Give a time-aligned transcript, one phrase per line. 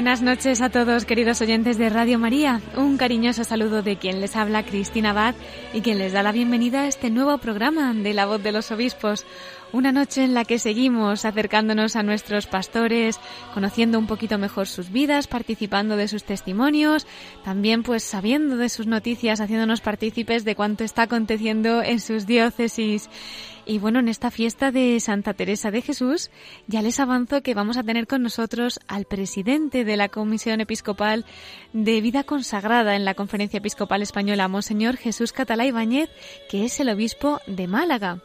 [0.00, 2.62] Buenas noches a todos, queridos oyentes de Radio María.
[2.74, 5.34] Un cariñoso saludo de quien les habla, Cristina Abad,
[5.74, 8.70] y quien les da la bienvenida a este nuevo programa de La Voz de los
[8.70, 9.26] Obispos.
[9.72, 13.20] Una noche en la que seguimos acercándonos a nuestros pastores,
[13.54, 17.06] conociendo un poquito mejor sus vidas, participando de sus testimonios,
[17.44, 23.08] también pues sabiendo de sus noticias, haciéndonos partícipes de cuánto está aconteciendo en sus diócesis.
[23.64, 26.32] Y bueno, en esta fiesta de Santa Teresa de Jesús,
[26.66, 31.24] ya les avanzo que vamos a tener con nosotros al presidente de la Comisión Episcopal
[31.72, 36.10] de Vida Consagrada en la Conferencia Episcopal Española, Monseñor Jesús Catalá Ibáñez,
[36.50, 38.20] que es el obispo de Málaga.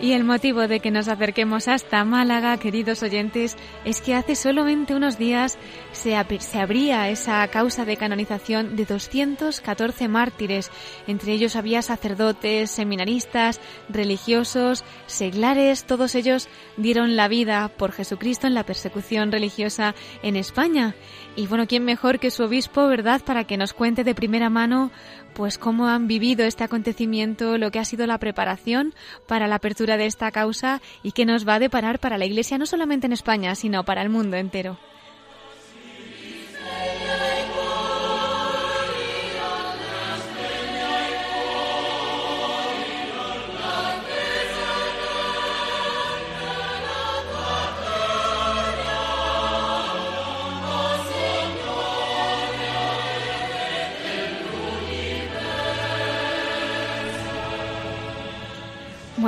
[0.00, 4.94] Y el motivo de que nos acerquemos hasta Málaga, queridos oyentes, es que hace solamente
[4.94, 5.58] unos días
[5.90, 10.70] se, se, abría esa causa de canonización de 214 mártires.
[11.08, 18.54] Entre ellos había sacerdotes, seminaristas, religiosos, seglares, todos ellos dieron la vida por Jesucristo en
[18.54, 20.94] la persecución religiosa en España.
[21.34, 24.92] Y bueno, ¿quién mejor que su obispo, verdad, para que nos cuente de primera mano
[25.38, 28.92] pues cómo han vivido este acontecimiento, lo que ha sido la preparación
[29.28, 32.58] para la apertura de esta causa y qué nos va a deparar para la Iglesia
[32.58, 34.78] no solamente en España, sino para el mundo entero.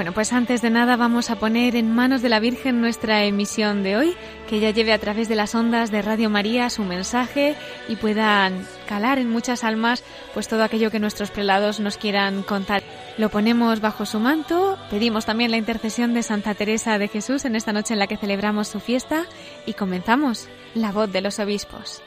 [0.00, 3.82] Bueno, pues antes de nada vamos a poner en manos de la Virgen nuestra emisión
[3.82, 4.16] de hoy,
[4.48, 7.54] que ella lleve a través de las ondas de Radio María su mensaje
[7.86, 10.02] y puedan calar en muchas almas
[10.32, 12.82] pues todo aquello que nuestros prelados nos quieran contar.
[13.18, 17.54] Lo ponemos bajo su manto, pedimos también la intercesión de Santa Teresa de Jesús en
[17.54, 19.26] esta noche en la que celebramos su fiesta
[19.66, 22.02] y comenzamos la voz de los obispos.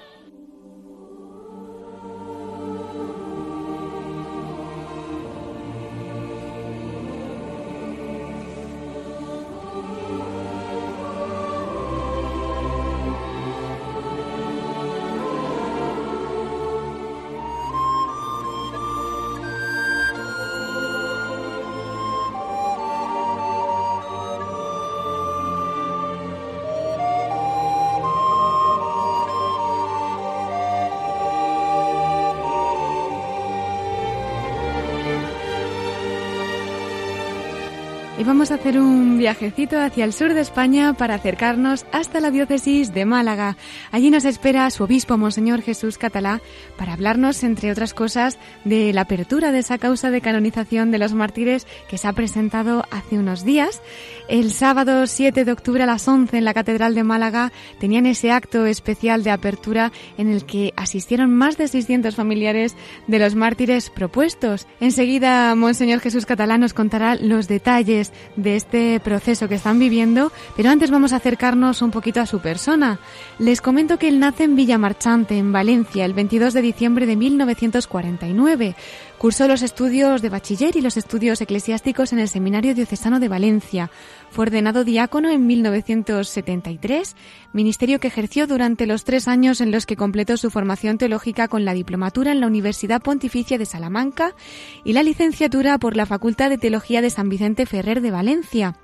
[38.25, 42.93] Vamos a hacer un viajecito hacia el sur de España para acercarnos hasta la diócesis
[42.93, 43.57] de Málaga.
[43.91, 46.41] Allí nos espera su obispo, Monseñor Jesús Catalá,
[46.77, 51.13] para hablarnos, entre otras cosas, de la apertura de esa causa de canonización de los
[51.13, 53.81] mártires que se ha presentado hace unos días.
[54.29, 58.31] El sábado 7 de octubre a las 11 en la Catedral de Málaga tenían ese
[58.31, 62.75] acto especial de apertura en el que asistieron más de 600 familiares
[63.07, 64.65] de los mártires propuestos.
[64.79, 70.69] Enseguida, Monseñor Jesús Catalá nos contará los detalles de este proceso que están viviendo, pero
[70.69, 72.99] antes vamos a acercarnos un poquito a su persona.
[73.39, 78.75] Les comento que él nace en Villamarchante, en Valencia, el 22 de diciembre de 1949.
[79.23, 83.89] Cursó los estudios de bachiller y los estudios eclesiásticos en el Seminario Diocesano de Valencia.
[84.29, 87.15] Fue ordenado diácono en 1973,
[87.53, 91.63] ministerio que ejerció durante los tres años en los que completó su formación teológica con
[91.63, 94.35] la diplomatura en la Universidad Pontificia de Salamanca
[94.83, 98.75] y la licenciatura por la Facultad de Teología de San Vicente Ferrer de Valencia.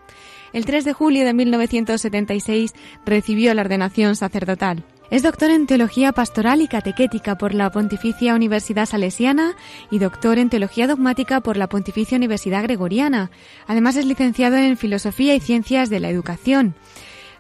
[0.54, 2.76] El 3 de julio de 1976
[3.06, 4.86] recibió la ordenación sacerdotal.
[5.12, 9.56] Es doctor en Teología Pastoral y Catequética por la Pontificia Universidad Salesiana
[9.90, 13.32] y doctor en Teología Dogmática por la Pontificia Universidad Gregoriana.
[13.66, 16.76] Además es licenciado en Filosofía y Ciencias de la Educación.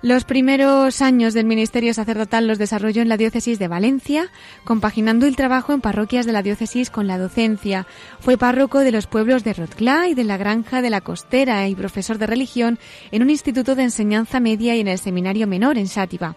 [0.01, 4.31] Los primeros años del ministerio sacerdotal los desarrolló en la diócesis de Valencia,
[4.63, 7.85] compaginando el trabajo en parroquias de la diócesis con la docencia.
[8.19, 11.75] Fue párroco de los pueblos de Rotclá y de la Granja de la Costera y
[11.75, 12.79] profesor de religión
[13.11, 16.35] en un instituto de enseñanza media y en el seminario menor en Sátiva.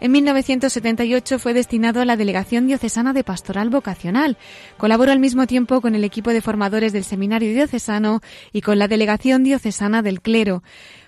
[0.00, 4.36] En 1978 fue destinado a la Delegación Diocesana de Pastoral Vocacional.
[4.76, 8.20] Colaboró al mismo tiempo con el equipo de formadores del Seminario Diocesano
[8.52, 10.62] y con la Delegación Diocesana del Clero.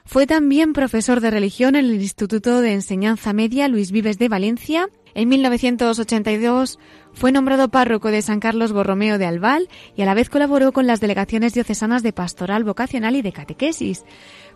[0.05, 4.89] Fue también profesor de religión en el Instituto de Enseñanza Media Luis Vives de Valencia.
[5.15, 6.79] En 1982
[7.13, 10.87] fue nombrado párroco de San Carlos Borromeo de Albal y a la vez colaboró con
[10.87, 14.05] las delegaciones diocesanas de pastoral vocacional y de catequesis.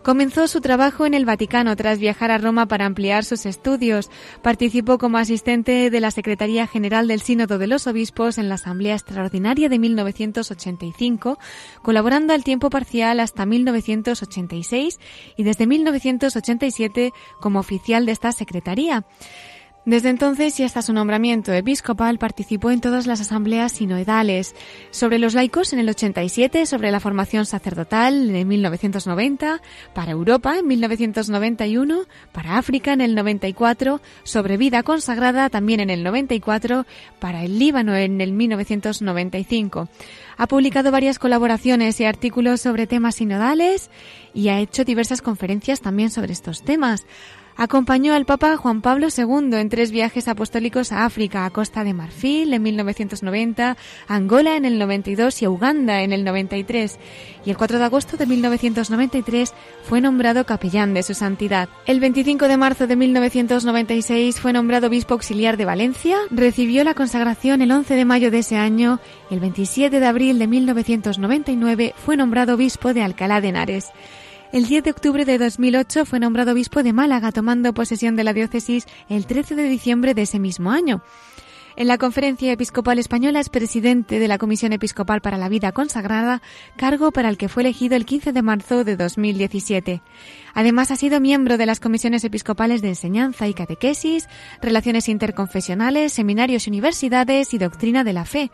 [0.05, 4.11] Comenzó su trabajo en el Vaticano tras viajar a Roma para ampliar sus estudios.
[4.43, 8.93] Participó como asistente de la Secretaría General del Sínodo de los Obispos en la Asamblea
[8.93, 11.39] Extraordinaria de 1985,
[11.81, 14.99] colaborando al tiempo parcial hasta 1986
[15.37, 19.05] y desde 1987 como oficial de esta Secretaría.
[19.85, 24.55] Desde entonces y hasta su nombramiento episcopal participó en todas las asambleas sinoidales,
[24.89, 29.61] sobre los laicos en el 87, sobre la formación sacerdotal en 1990,
[29.93, 36.03] para Europa en 1991, para África en el 94, sobre vida consagrada también en el
[36.03, 36.87] 94,
[37.19, 39.87] para el Líbano en el 1995.
[40.37, 43.91] Ha publicado varias colaboraciones y artículos sobre temas sinodales
[44.33, 47.05] y ha hecho diversas conferencias también sobre estos temas.
[47.57, 51.93] Acompañó al Papa Juan Pablo II en tres viajes apostólicos a África, a Costa de
[51.93, 56.99] Marfil en 1990, a Angola en el 92 y a Uganda en el 93.
[57.45, 59.53] Y el 4 de agosto de 1993
[59.83, 61.69] fue nombrado capellán de su santidad.
[61.85, 67.61] El 25 de marzo de 1996 fue nombrado obispo auxiliar de Valencia, recibió la consagración
[67.61, 68.99] el 11 de mayo de ese año
[69.29, 73.93] y el 27 de abril de 1999 fue nombrado obispo de Alcalá de Henares.
[74.55, 78.31] El 10 de octubre de 2008 fue nombrado obispo de Málaga, tomando posesión de la
[78.31, 81.01] diócesis el 13 de diciembre de ese mismo año.
[81.75, 86.41] En la Conferencia Episcopal Española es presidente de la Comisión Episcopal para la Vida Consagrada,
[86.77, 90.01] cargo para el que fue elegido el 15 de marzo de 2017.
[90.53, 94.29] Además, ha sido miembro de las comisiones episcopales de enseñanza y catequesis,
[94.61, 98.51] relaciones interconfesionales, seminarios y universidades y doctrina de la fe.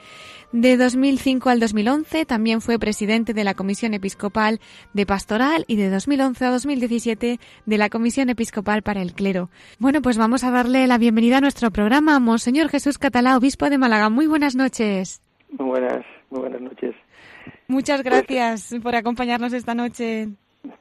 [0.52, 4.60] De 2005 al 2011 también fue presidente de la Comisión Episcopal
[4.94, 9.50] de Pastoral y de 2011 a 2017 de la Comisión Episcopal para el Clero.
[9.80, 12.20] Bueno, pues vamos a darle la bienvenida a nuestro programa.
[12.20, 14.10] Monseñor Jesús Catalá, obispo de Málaga.
[14.10, 15.22] Muy buenas noches.
[15.58, 16.96] Muy buenas, muy buenas noches.
[17.70, 20.28] Muchas gracias por acompañarnos esta noche.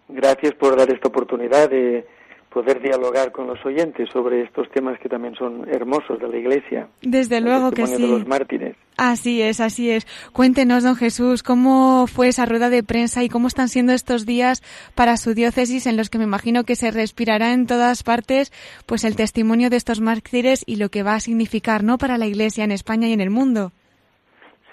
[0.08, 2.08] Gracias por dar esta oportunidad de
[2.50, 6.88] poder dialogar con los oyentes sobre estos temas que también son hermosos de la Iglesia.
[7.00, 8.02] Desde luego que sí.
[8.02, 8.76] de los mártires.
[8.96, 10.06] Así es, así es.
[10.32, 14.62] Cuéntenos, don Jesús, cómo fue esa rueda de prensa y cómo están siendo estos días
[14.94, 18.52] para su diócesis en los que me imagino que se respirará en todas partes
[18.84, 22.26] pues el testimonio de estos mártires y lo que va a significar, ¿no?, para la
[22.26, 23.72] Iglesia en España y en el mundo.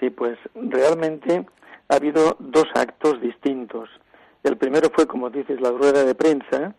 [0.00, 1.46] Sí, pues realmente
[1.88, 3.88] ha habido dos actos distintos.
[4.42, 6.74] El primero fue, como dices, la rueda de prensa,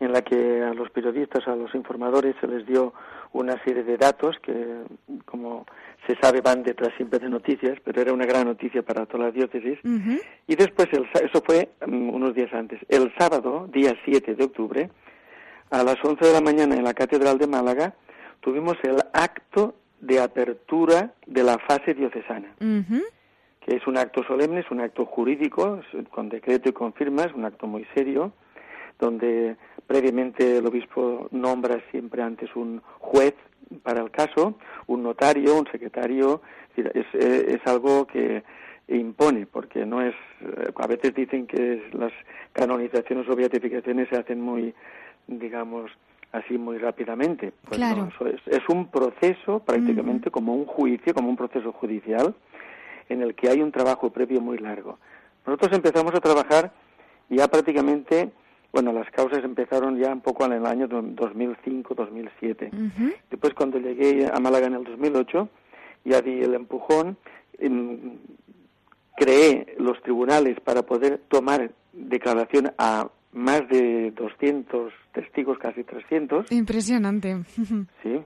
[0.00, 2.92] en la que a los periodistas, a los informadores se les dio
[3.32, 4.82] una serie de datos que,
[5.24, 5.66] como
[6.06, 9.30] se sabe, van detrás siempre de noticias, pero era una gran noticia para toda la
[9.30, 9.78] diócesis.
[10.46, 12.80] Y después, eso fue mm, unos días antes.
[12.88, 14.90] El sábado, día 7 de octubre,
[15.70, 17.94] a las 11 de la mañana en la Catedral de Málaga,
[18.40, 22.54] tuvimos el acto de apertura de la fase diocesana.
[23.60, 27.46] que es un acto solemne, es un acto jurídico, con decreto y con firmas, un
[27.46, 28.32] acto muy serio,
[29.04, 29.56] donde
[29.86, 33.34] previamente el obispo nombra siempre antes un juez
[33.82, 34.54] para el caso,
[34.86, 36.40] un notario, un secretario,
[36.76, 38.42] es, es, algo que
[38.88, 40.14] impone, porque no es,
[40.76, 42.12] a veces dicen que las
[42.52, 44.74] canonizaciones o beatificaciones se hacen muy,
[45.26, 45.90] digamos,
[46.32, 47.52] así muy rápidamente.
[47.64, 48.08] Pues claro.
[48.46, 52.34] es, un proceso prácticamente como un juicio, como un proceso judicial,
[53.08, 54.98] en el que hay un trabajo previo muy largo.
[55.46, 56.72] Nosotros empezamos a trabajar
[57.28, 58.30] ya prácticamente
[58.74, 62.72] bueno, las causas empezaron ya un poco en el año 2005-2007.
[63.30, 65.48] Después, cuando llegué a Málaga en el 2008,
[66.04, 67.16] ya di el empujón,
[67.58, 68.18] em,
[69.16, 76.50] creé los tribunales para poder tomar declaración a más de 200 testigos, casi 300.
[76.50, 77.44] Impresionante.
[78.02, 78.20] Sí,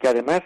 [0.00, 0.40] que además,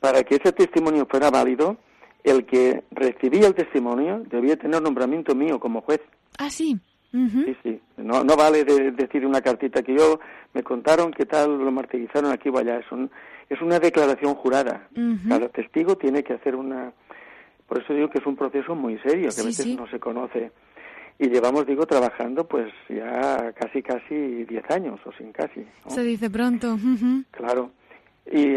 [0.00, 1.76] para que ese testimonio fuera válido,
[2.24, 6.00] el que recibía el testimonio debía tener nombramiento mío como juez.
[6.38, 6.80] Ah, sí.
[7.12, 7.80] Sí, sí.
[7.98, 10.18] No, no vale decir una cartita que yo
[10.54, 12.78] me contaron que tal lo martirizaron aquí o allá.
[12.78, 12.86] Es,
[13.50, 14.88] es una declaración jurada.
[15.28, 16.92] Cada testigo tiene que hacer una.
[17.66, 20.50] Por eso digo que es un proceso muy serio, que a veces no se conoce.
[21.18, 25.66] y llevamos, digo, trabajando pues ya casi, casi 10 años, o sin casi.
[25.88, 26.78] Se dice pronto.
[27.30, 27.70] Claro.
[28.30, 28.56] Y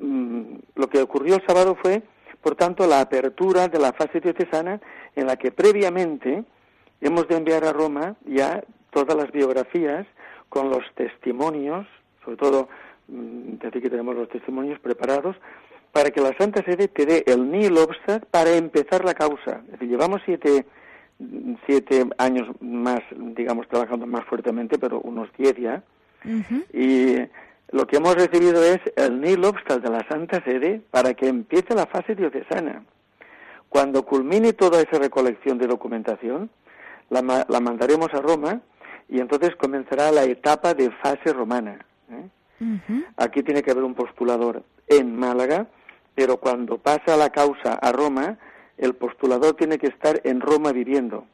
[0.00, 2.02] mm, lo que ocurrió el sábado fue,
[2.42, 4.80] por tanto, la apertura de la fase diocesana
[5.14, 6.44] en la que previamente
[7.00, 10.06] hemos de enviar a Roma ya todas las biografías
[10.48, 11.86] con los testimonios,
[12.24, 12.68] sobre todo,
[13.08, 15.36] mm, decir que tenemos los testimonios preparados,
[15.92, 19.62] para que la Santa Sede te dé el nihil obstat para empezar la causa.
[19.66, 20.66] Es decir, llevamos siete,
[21.66, 25.82] siete años más, digamos, trabajando más fuertemente, pero unos diez ya,
[26.72, 27.16] y
[27.70, 31.74] lo que hemos recibido es el nihil obstat de la Santa Sede para que empiece
[31.74, 32.84] la fase diocesana.
[33.68, 36.50] Cuando culmine toda esa recolección de documentación,
[37.10, 38.60] la, la mandaremos a Roma
[39.08, 41.84] y entonces comenzará la etapa de fase romana.
[42.10, 42.28] ¿eh?
[43.16, 45.66] Aquí tiene que haber un postulador en Málaga,
[46.14, 48.38] pero cuando pasa la causa a Roma,
[48.78, 51.26] el postulador tiene que estar en Roma viviendo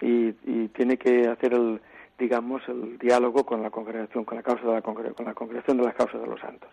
[0.00, 0.32] y,
[0.68, 1.80] tiene que hacer el,
[2.18, 5.84] digamos, el diálogo con la congregación, con la causa de la con la congregación de
[5.84, 6.68] las causas de los santos.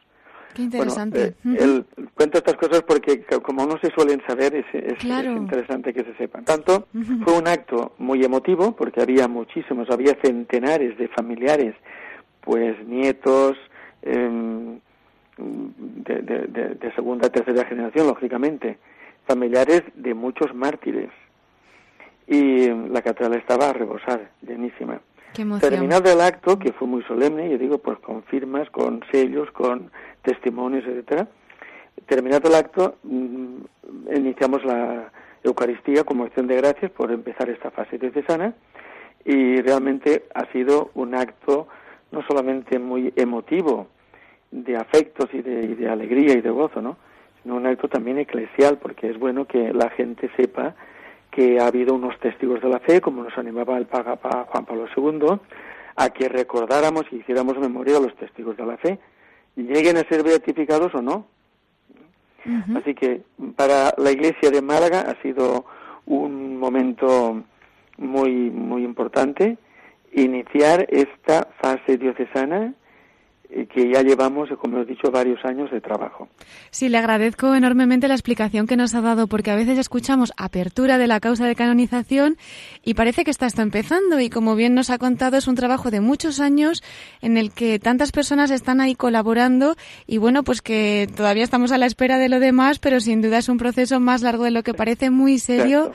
[0.53, 1.35] Qué interesante.
[1.45, 6.13] Eh, cuento estas cosas porque como no se suelen saber es, es, interesante que se
[6.15, 6.45] sepan.
[6.45, 6.87] Tanto
[7.23, 11.75] fue un acto muy emotivo porque había muchísimos, había centenares de familiares,
[12.41, 13.57] pues nietos
[14.01, 14.79] em,
[15.37, 18.77] de, de, de, segunda, tercera generación, lógicamente,
[19.25, 21.09] familiares de muchos mártires.
[22.27, 25.01] Y la catedral estaba rebosada, llenísima.
[25.33, 29.91] Terminado el acto, que fue muy solemne, yo digo, pues con firmas, con sellos, con
[30.23, 31.27] testimonios, etcétera.
[32.05, 33.57] Terminado el acto, mm,
[34.15, 35.11] iniciamos la
[35.43, 38.53] Eucaristía como acción de gracias por empezar esta fase diocesana
[39.25, 41.67] y realmente ha sido un acto
[42.11, 43.87] no solamente muy emotivo,
[44.51, 46.97] de afectos y de, y de alegría y de gozo, ¿no?
[47.41, 50.75] sino un acto también eclesial, porque es bueno que la gente sepa
[51.31, 54.85] que ha habido unos testigos de la fe, como nos animaba el Papa Juan Pablo
[54.95, 55.39] II,
[55.95, 58.99] a que recordáramos y hiciéramos memoria de los testigos de la fe,
[59.55, 61.25] lleguen a ser beatificados o no.
[62.75, 63.21] Así que
[63.55, 65.65] para la Iglesia de Málaga ha sido
[66.05, 67.43] un momento
[67.97, 69.57] muy muy importante
[70.11, 72.73] iniciar esta fase diocesana
[73.73, 76.29] que ya llevamos, como he dicho, varios años de trabajo.
[76.69, 80.97] Sí, le agradezco enormemente la explicación que nos ha dado, porque a veces escuchamos apertura
[80.97, 82.37] de la causa de canonización
[82.83, 84.19] y parece que está empezando.
[84.19, 86.81] Y como bien nos ha contado, es un trabajo de muchos años
[87.21, 89.75] en el que tantas personas están ahí colaborando
[90.07, 93.39] y bueno, pues que todavía estamos a la espera de lo demás, pero sin duda
[93.39, 95.91] es un proceso más largo de lo que parece, muy serio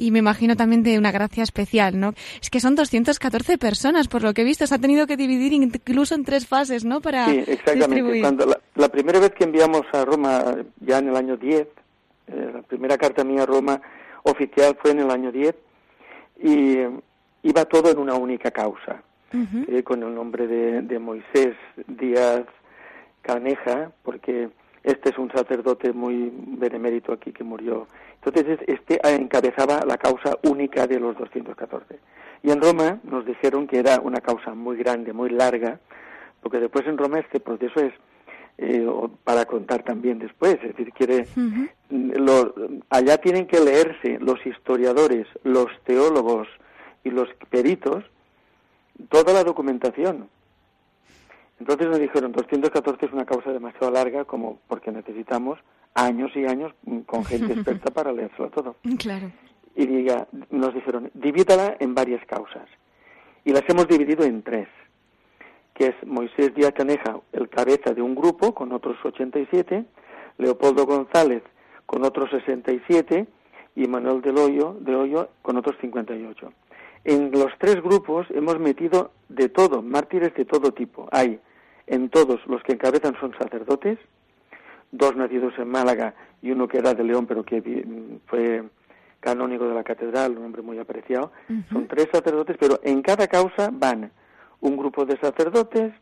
[0.00, 2.14] y me imagino también de una gracia especial, ¿no?
[2.40, 5.52] Es que son 214 personas, por lo que he visto, se ha tenido que dividir
[5.52, 7.00] incluso en tres fases, ¿no?
[7.00, 8.20] Para sí, exactamente.
[8.20, 12.62] Cuando la, primera vez que enviamos a Roma, ya en el año 10, eh, la
[12.62, 13.80] primera carta mía a Roma
[14.22, 15.54] oficial fue en el año 10,
[16.42, 16.78] y
[17.42, 19.02] iba todo en una única causa,
[19.32, 21.54] eh, con el nombre de, de Moisés
[21.86, 22.46] Díaz
[23.22, 24.48] Caneja, porque
[24.82, 27.86] este es un sacerdote muy benemérito aquí que murió
[28.24, 31.98] entonces, este encabezaba la causa única de los 214.
[32.42, 35.80] Y en Roma nos dijeron que era una causa muy grande, muy larga,
[36.42, 37.92] porque después en Roma este proceso es
[38.58, 38.86] eh,
[39.24, 41.26] para contar también después, es decir, quiere,
[42.90, 46.46] allá tienen que leerse los historiadores, los teólogos
[47.04, 48.04] y los peritos
[49.08, 50.28] toda la documentación.
[51.60, 55.58] Entonces nos dijeron, 214 es una causa demasiado larga como porque necesitamos
[55.94, 56.72] años y años
[57.06, 58.76] con gente experta para leérselo todo.
[58.98, 59.30] Claro.
[59.76, 62.66] Y diga, nos dijeron, divídala en varias causas.
[63.44, 64.68] Y las hemos dividido en tres,
[65.74, 69.84] que es Moisés Díaz Caneja, el cabeza de un grupo con otros 87,
[70.38, 71.42] Leopoldo González
[71.86, 73.26] con otros 67
[73.76, 76.52] y Manuel del Hoyo, de Hoyo con otros 58.
[77.04, 81.08] En los tres grupos hemos metido de todo, mártires de todo tipo.
[81.12, 81.40] Hay
[81.90, 83.98] en todos los que encabezan son sacerdotes,
[84.92, 87.84] dos nacidos en Málaga y uno que era de León, pero que
[88.26, 88.62] fue
[89.18, 91.32] canónigo de la catedral, un hombre muy apreciado.
[91.72, 94.12] Son tres sacerdotes, pero en cada causa van
[94.60, 95.92] un grupo de sacerdotes,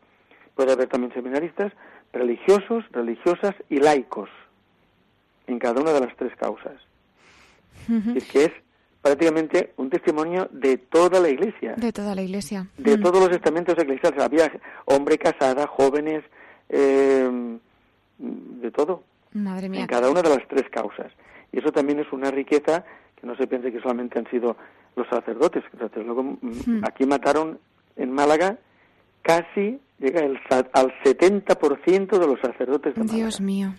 [0.53, 1.73] puede haber también seminaristas,
[2.13, 4.29] religiosos, religiosas y laicos,
[5.47, 6.75] en cada una de las tres causas.
[8.15, 8.51] Es que es
[9.01, 11.73] prácticamente un testimonio de toda la iglesia.
[11.75, 12.67] De toda la iglesia.
[12.77, 14.21] De todos los estamentos eclesiales.
[14.21, 14.51] Había
[14.85, 16.23] hombre casada, jóvenes,
[16.69, 17.57] eh,
[18.17, 19.03] de todo.
[19.33, 19.81] Madre mía.
[19.81, 21.11] En cada una de las tres causas.
[21.51, 22.83] Y eso también es una riqueza
[23.19, 24.55] que no se piense que solamente han sido
[24.95, 25.63] los sacerdotes.
[25.95, 26.83] Luego, mm, hmm.
[26.83, 27.59] aquí mataron
[27.95, 28.57] en Málaga
[29.21, 33.17] casi, llega el, al 70% de los sacerdotes de Málaga.
[33.17, 33.73] Dios mío.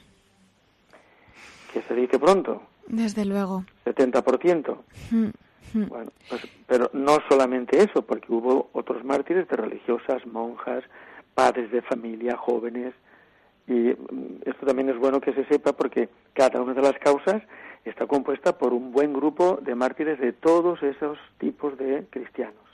[1.72, 2.62] Que se dice pronto.
[2.90, 3.64] Desde luego.
[3.84, 4.76] 70%.
[5.10, 5.26] Hmm.
[5.72, 5.88] Hmm.
[5.88, 10.82] Bueno, pues, pero no solamente eso, porque hubo otros mártires de religiosas, monjas,
[11.34, 12.92] padres de familia, jóvenes,
[13.68, 17.42] y mm, esto también es bueno que se sepa porque cada una de las causas
[17.84, 22.69] está compuesta por un buen grupo de mártires de todos esos tipos de cristianos.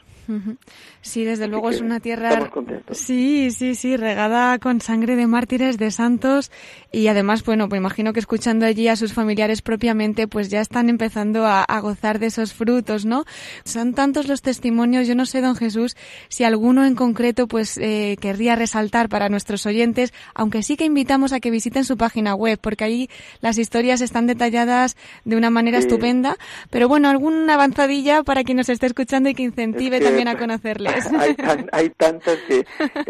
[1.00, 2.50] Sí, desde luego es una tierra.
[2.90, 6.50] Sí, sí, sí, regada con sangre de mártires, de santos
[6.90, 10.88] y además, bueno, pues imagino que escuchando allí a sus familiares propiamente, pues ya están
[10.88, 13.24] empezando a, gozar de esos frutos, ¿no?
[13.64, 15.94] Son tantos los testimonios, yo no sé, don Jesús,
[16.28, 21.32] si alguno en concreto, pues eh, querría resaltar para nuestros oyentes, aunque sí que invitamos
[21.32, 25.78] a que visiten su página web, porque ahí las historias están detalladas de una manera
[25.78, 26.36] estupenda,
[26.70, 31.10] pero bueno, alguna avanzadilla para quien nos esté escuchando y que incentive también a conocerles.
[31.72, 32.64] Hay, tantas que,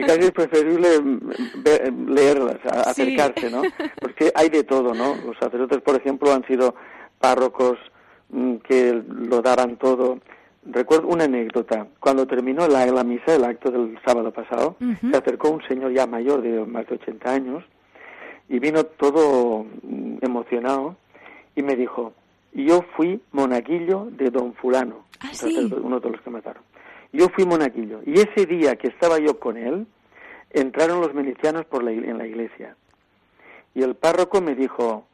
[0.07, 0.89] casi es preferible
[2.09, 3.63] leerlas, acercarse, ¿no?
[4.01, 5.17] Porque hay de todo, ¿no?
[5.25, 6.75] Los sacerdotes, por ejemplo, han sido
[7.19, 7.79] párrocos
[8.31, 10.19] mm, que lo daban todo.
[10.65, 11.87] Recuerdo una anécdota.
[12.01, 16.07] Cuando terminó la, la misa, el acto del sábado pasado, se acercó un señor ya
[16.07, 17.65] mayor de más de 80 años
[18.49, 20.97] y vino todo mm, emocionado
[21.55, 22.13] y me dijo,
[22.53, 25.31] yo fui monaguillo de don fulano, ¿Ah,
[25.83, 26.63] uno de los que mataron.
[27.13, 29.87] Yo fui monaguillo y ese día que estaba yo con él,
[30.51, 32.77] entraron los milicianos por la, en la iglesia.
[33.75, 35.07] Y el párroco me dijo,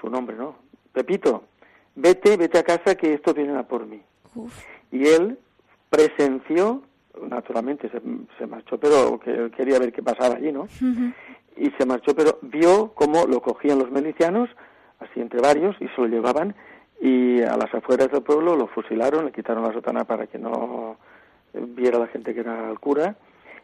[0.00, 0.56] su nombre, ¿no?
[0.92, 1.44] Pepito,
[1.94, 4.00] vete, vete a casa que esto viene a por mí.
[4.90, 5.38] Y él
[5.90, 6.82] presenció,
[7.28, 10.68] naturalmente se, marchó, pero que, quería ver qué pasaba allí, ¿no?
[11.56, 14.48] Y se marchó, pero vio cómo lo cogían los milicianos,
[15.00, 16.54] así entre varios, y se lo llevaban,
[17.00, 20.96] y a las afueras del pueblo lo fusilaron, le quitaron la sotana para que no
[21.52, 23.16] viera la gente que era el cura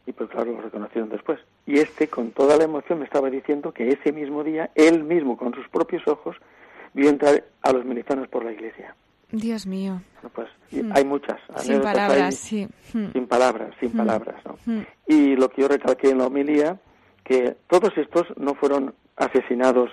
[0.07, 1.39] y pues claro, lo reconocieron después.
[1.67, 5.37] Y este, con toda la emoción, me estaba diciendo que ese mismo día, él mismo,
[5.37, 6.37] con sus propios ojos,
[6.93, 8.95] vio entrar a los militanos por la iglesia.
[9.31, 10.01] Dios mío.
[10.35, 10.93] pues hmm.
[10.95, 11.41] hay muchas.
[11.59, 12.67] Sin palabras, sí.
[12.93, 13.13] Hmm.
[13.13, 13.97] Sin palabras, sin hmm.
[13.97, 14.85] palabras, ¿no?
[15.07, 16.79] Y lo que yo recalqué en la homilía,
[17.25, 19.91] que todos estos no fueron asesinados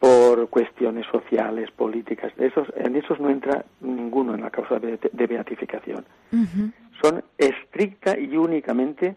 [0.00, 2.34] por cuestiones sociales, políticas.
[2.36, 6.04] De esos, en esos no entra ninguno en la causa de, beatificación
[7.00, 9.16] son estricta y únicamente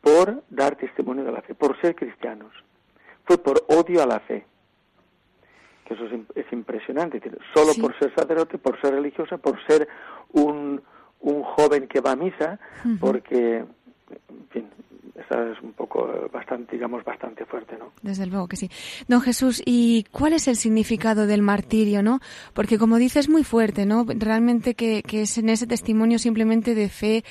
[0.00, 2.52] por dar testimonio de la fe, por ser cristianos.
[3.24, 4.46] Fue por odio a la fe.
[5.84, 7.20] Que eso es, impresionante.
[7.54, 9.88] Solo por ser sacerdote, por ser religiosa, por ser
[10.32, 10.82] un,
[11.20, 12.58] un joven que va a misa,
[13.00, 14.68] porque, en fin,
[15.18, 17.92] esa es un poco eh, bastante, digamos, bastante fuerte, ¿no?
[18.02, 18.70] Desde luego que sí.
[19.08, 22.20] Don Jesús, ¿y cuál es el significado del martirio, no?
[22.52, 24.04] Porque como dices, es muy fuerte, ¿no?
[24.06, 27.24] Realmente que, que es en ese testimonio simplemente de fe,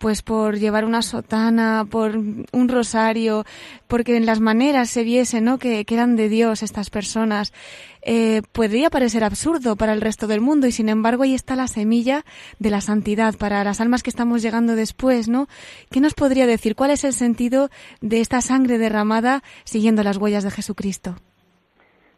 [0.00, 3.44] pues por llevar una sotana, por un rosario,
[3.86, 5.58] porque en las maneras se viese, ¿no?
[5.58, 7.52] Que, que eran de Dios estas personas.
[8.00, 11.66] Eh, podría parecer absurdo para el resto del mundo y sin embargo ahí está la
[11.66, 12.24] semilla
[12.58, 15.48] de la santidad para las almas que estamos llegando después, ¿no?
[15.90, 16.76] ¿Qué nos podría decir?
[16.76, 17.68] ¿Cuál es el sentido
[18.00, 21.16] de esta sangre derramada siguiendo las huellas de Jesucristo?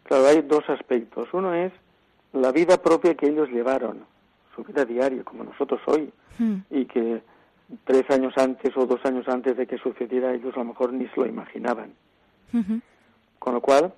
[0.05, 1.29] Claro, hay dos aspectos.
[1.33, 1.73] Uno es
[2.33, 4.05] la vida propia que ellos llevaron,
[4.55, 6.59] su vida diaria, como nosotros hoy, hmm.
[6.71, 7.23] y que
[7.85, 11.07] tres años antes o dos años antes de que sucediera ellos a lo mejor ni
[11.09, 11.93] se lo imaginaban.
[13.39, 13.93] Con lo cual,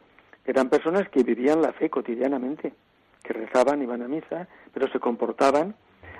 [0.44, 2.72] eran personas que vivían la fe cotidianamente,
[3.22, 5.74] que rezaban, iban a misa, pero se comportaban,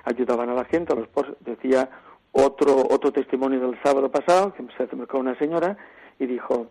[0.05, 0.93] ayudaban a la gente.
[0.93, 1.09] A los
[1.41, 1.89] decía
[2.33, 5.77] otro otro testimonio del sábado pasado, que se acercó una señora
[6.19, 6.69] y dijo,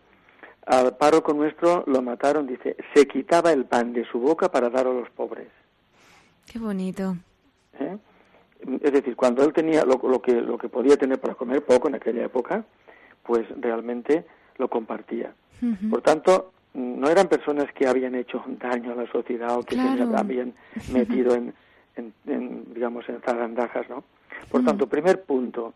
[0.65, 4.87] al párroco nuestro lo mataron, dice, se quitaba el pan de su boca para dar
[4.87, 5.47] a los pobres.
[6.51, 7.15] Qué bonito.
[7.79, 7.97] ¿Eh?
[8.81, 11.95] Es decir, cuando él tenía lo, que, lo que podía tener para comer, poco en
[11.95, 12.63] aquella época,
[13.23, 14.25] pues realmente
[14.57, 15.33] lo compartía.
[15.89, 19.81] Por tanto, no eran personas que habían hecho daño a la sociedad o que se
[19.81, 20.53] habían
[20.91, 21.53] metido en,
[21.95, 24.03] en, digamos, en zarandajas, ¿no?
[24.49, 25.73] Por tanto, primer punto,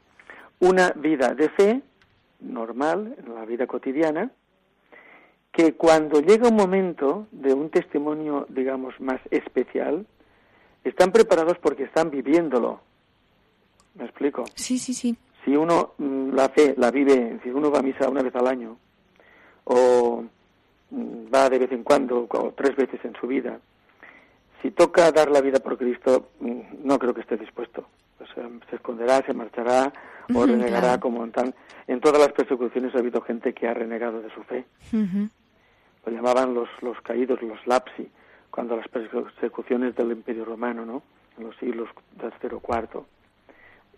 [0.59, 1.81] una vida de fe
[2.41, 4.31] normal, en la vida cotidiana,
[5.51, 10.05] que cuando llega un momento de un testimonio, digamos, más especial,
[10.83, 12.79] están preparados porque están viviéndolo.
[13.95, 14.45] ¿Me explico?
[14.55, 15.17] Sí, sí, sí.
[15.43, 18.47] Si uno mm, la fe la vive, si uno va a misa una vez al
[18.47, 18.77] año,
[19.65, 20.23] o
[20.91, 23.59] mm, va de vez en cuando, o tres veces en su vida,
[24.61, 27.85] si toca dar la vida por Cristo, mm, no creo que esté dispuesto.
[28.69, 29.91] se esconderá, se marchará
[30.33, 31.55] o renegará como en, tan,
[31.87, 34.65] en todas las persecuciones ha habido gente que ha renegado de su fe.
[34.91, 38.09] Lo llamaban los, los caídos, los lapsi
[38.57, 41.03] cuando las persecuciones del Imperio Romano, ¿no?
[41.37, 41.89] En los siglos
[42.19, 43.05] tercero cuarto.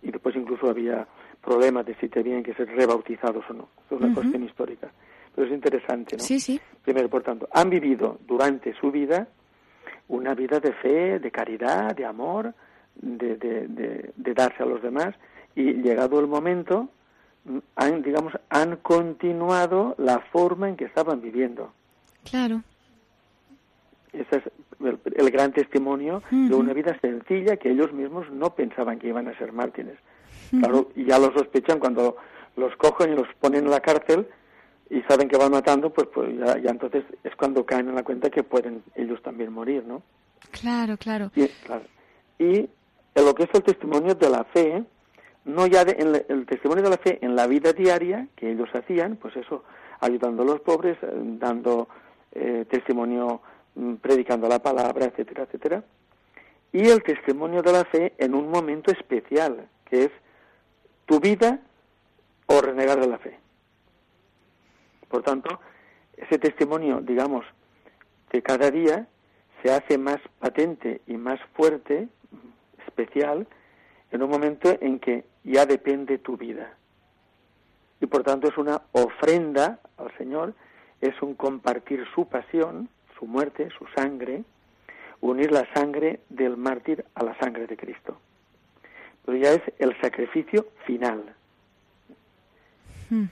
[0.02, 1.06] Y después incluso había
[1.42, 3.68] problemas de si tenían que ser rebautizados o no.
[3.86, 4.92] Es una cuestión histórica.
[5.34, 6.22] Pero es interesante, ¿no?
[6.22, 6.60] Sí, sí.
[6.84, 9.28] Primero, por tanto, han vivido durante su vida
[10.08, 12.52] una vida de fe, de caridad, de amor,
[12.96, 15.14] de, de, darse a los demás
[15.54, 16.90] y llegado el momento
[17.76, 21.72] han digamos han continuado la forma en que estaban viviendo
[22.28, 22.62] claro
[24.12, 24.42] ese es
[24.80, 29.38] el, gran testimonio de una vida sencilla que ellos mismos no pensaban que iban a
[29.38, 29.98] ser mártires
[30.50, 32.16] claro y ya lo sospechan cuando
[32.56, 34.26] los cogen y los ponen en la cárcel
[34.90, 38.02] y saben que van matando, pues, pues ya, ya, entonces es cuando caen en la
[38.02, 40.02] cuenta que pueden ellos también morir, ¿no?
[40.50, 41.30] Claro, claro.
[41.36, 41.84] Y, claro.
[42.38, 42.68] y
[43.14, 44.82] en lo que es el testimonio de la fe,
[45.44, 48.68] no ya de, en el testimonio de la fe en la vida diaria que ellos
[48.74, 49.62] hacían, pues eso,
[50.00, 51.88] ayudando a los pobres, eh, dando
[52.32, 53.42] eh, testimonio,
[54.00, 55.84] predicando la palabra, etcétera, etcétera.
[56.72, 60.10] Y el testimonio de la fe en un momento especial, que es
[61.06, 61.60] tu vida
[62.46, 63.38] o renegar de la fe.
[65.08, 65.60] Por tanto,
[66.16, 67.44] ese testimonio, digamos,
[68.30, 69.08] de cada día
[69.62, 72.08] se hace más patente y más fuerte,
[72.86, 73.46] especial,
[74.12, 76.74] en un momento en que ya depende tu vida.
[78.00, 80.54] Y por tanto es una ofrenda al Señor,
[81.00, 82.88] es un compartir su pasión,
[83.20, 84.42] su muerte, su sangre,
[85.20, 88.18] unir la sangre del mártir a la sangre de Cristo.
[89.24, 91.34] Pero ya es el sacrificio final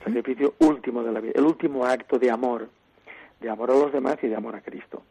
[0.03, 2.69] sacrificio último de la vida, el último acto de amor,
[3.39, 5.03] de amor a los demás y de amor a Cristo.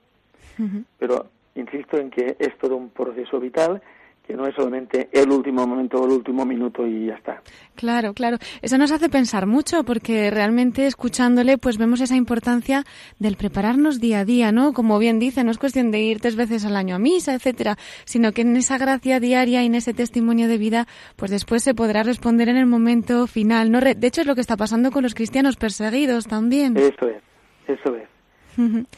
[0.99, 3.81] Pero insisto en que es todo un proceso vital
[4.29, 7.41] que no es solamente el último momento o el último minuto y ya está.
[7.77, 8.37] Claro, claro.
[8.61, 12.85] Eso nos hace pensar mucho porque realmente escuchándole pues vemos esa importancia
[13.19, 14.75] del prepararnos día a día, ¿no?
[14.75, 17.79] Como bien dice, no es cuestión de ir tres veces al año a misa, etcétera,
[18.05, 20.87] sino que en esa gracia diaria y en ese testimonio de vida
[21.17, 23.81] pues después se podrá responder en el momento final, ¿no?
[23.81, 26.77] De hecho es lo que está pasando con los cristianos perseguidos también.
[26.77, 27.23] Eso es,
[27.67, 28.09] eso es.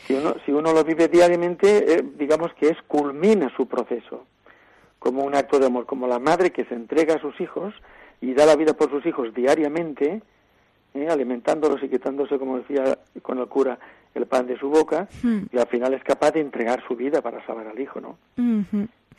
[0.09, 4.27] si, uno, si uno lo vive diariamente, eh, digamos que es culmina su proceso
[5.01, 7.75] como un acto de amor, como la madre que se entrega a sus hijos
[8.21, 10.23] y da la vida por sus hijos diariamente,
[10.95, 11.09] ¿eh?
[11.09, 13.79] alimentándolos y quitándose, como decía con el cura,
[14.15, 15.39] el pan de su boca, hmm.
[15.53, 18.19] y al final es capaz de entregar su vida para salvar al hijo, ¿no?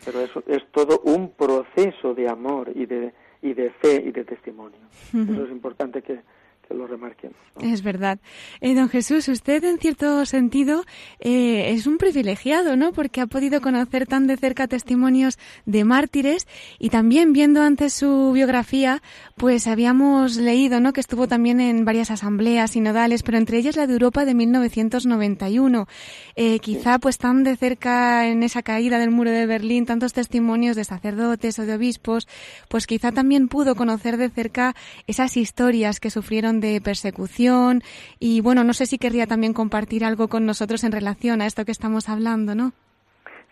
[0.05, 4.23] Pero eso es todo un proceso de amor y de, y de fe y de
[4.23, 4.79] testimonio.
[5.09, 6.21] Eso es importante que,
[6.69, 7.31] lo remarquen.
[7.61, 8.19] Es verdad.
[8.61, 10.83] Eh, don Jesús, usted en cierto sentido
[11.19, 12.93] eh, es un privilegiado, ¿no?
[12.93, 16.47] Porque ha podido conocer tan de cerca testimonios de mártires
[16.79, 19.01] y también viendo antes su biografía,
[19.35, 20.93] pues habíamos leído, ¿no?
[20.93, 25.87] Que estuvo también en varias asambleas sinodales, pero entre ellas la de Europa de 1991.
[26.35, 30.75] Eh, quizá pues tan de cerca en esa caída del muro de Berlín, tantos testimonios
[30.75, 32.27] de sacerdotes o de obispos,
[32.69, 34.75] pues quizá también pudo conocer de cerca
[35.07, 37.81] esas historias que sufrieron de persecución
[38.19, 41.65] y bueno, no sé si querría también compartir algo con nosotros en relación a esto
[41.65, 42.73] que estamos hablando, ¿no?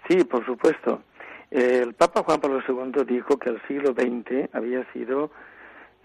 [0.07, 1.03] Sí, por supuesto.
[1.51, 5.31] El Papa Juan Pablo II dijo que el siglo XX había sido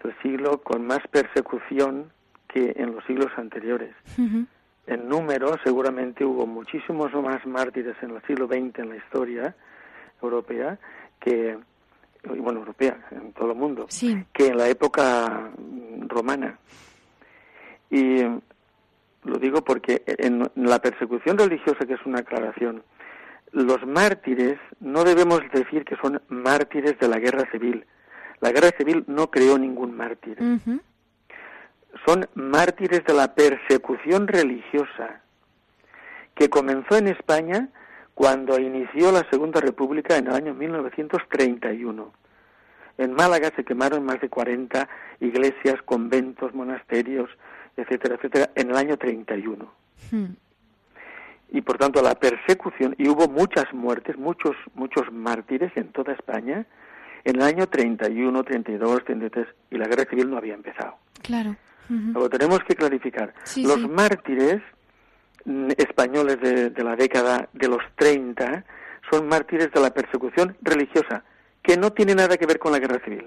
[0.04, 2.12] el siglo con más persecución
[2.48, 3.94] que en los siglos anteriores.
[4.86, 9.56] En número, seguramente hubo muchísimos más mártires en el siglo XX en la historia
[10.22, 10.78] europea
[11.20, 11.58] que,
[12.24, 13.86] bueno, europea, en todo el mundo,
[14.32, 15.50] que en la época
[16.08, 16.58] romana.
[17.90, 18.22] Y
[19.24, 22.82] lo digo porque en la persecución religiosa, que es una aclaración,
[23.52, 27.86] los mártires no debemos decir que son mártires de la guerra civil.
[28.40, 30.36] La guerra civil no creó ningún mártir.
[32.04, 35.20] Son mártires de la persecución religiosa
[36.34, 37.68] que comenzó en España
[38.14, 42.12] cuando inició la Segunda República en el año 1931.
[42.96, 44.88] En Málaga se quemaron más de 40
[45.20, 47.28] iglesias, conventos, monasterios,
[47.76, 49.72] etcétera, etcétera, en el año 31.
[50.12, 50.24] Hmm.
[51.50, 56.66] Y por tanto la persecución, y hubo muchas muertes, muchos, muchos mártires en toda España,
[57.24, 60.96] en el año 31, 32, 33, y la guerra civil no había empezado.
[61.22, 61.56] Claro.
[61.88, 63.34] Lo tenemos que clarificar.
[63.56, 64.62] los mártires
[65.76, 68.64] españoles de, la década de los 30
[69.10, 71.24] son mártires de la persecución religiosa,
[71.62, 73.26] que no tiene nada que ver con la guerra civil.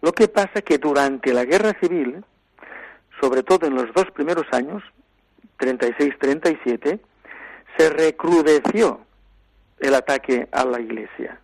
[0.00, 2.24] Lo que pasa es que durante la guerra civil,
[3.20, 4.82] sobre todo en los dos primeros años,
[5.58, 7.00] 36-37,
[7.76, 9.00] se recrudeció
[9.78, 11.38] el ataque a la iglesia.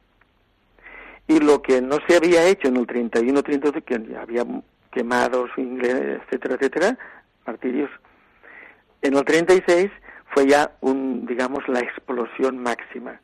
[1.26, 4.44] Y lo que no se había hecho en el 31-32, que había
[4.90, 6.98] quemados, etcétera, etcétera,
[7.46, 7.90] martirios,
[9.02, 9.90] en el 36
[10.32, 13.20] fue ya un, digamos, la explosión máxima.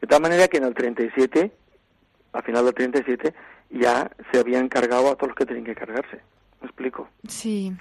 [0.00, 1.52] De tal manera que en el 37,
[2.32, 3.34] a final del 37,
[3.70, 6.20] ya se habían cargado a todos los que tenían que cargarse.
[6.60, 7.08] ¿Me explico?
[7.28, 7.72] Sí.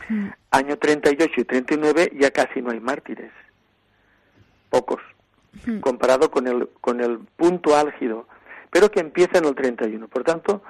[0.52, 3.32] Año 38 y 39 ya casi no hay mártires.
[4.70, 5.02] Pocos.
[5.82, 8.26] Comparado con el, con el punto álgido
[8.74, 10.08] pero que empieza en el 31.
[10.08, 10.64] Por tanto,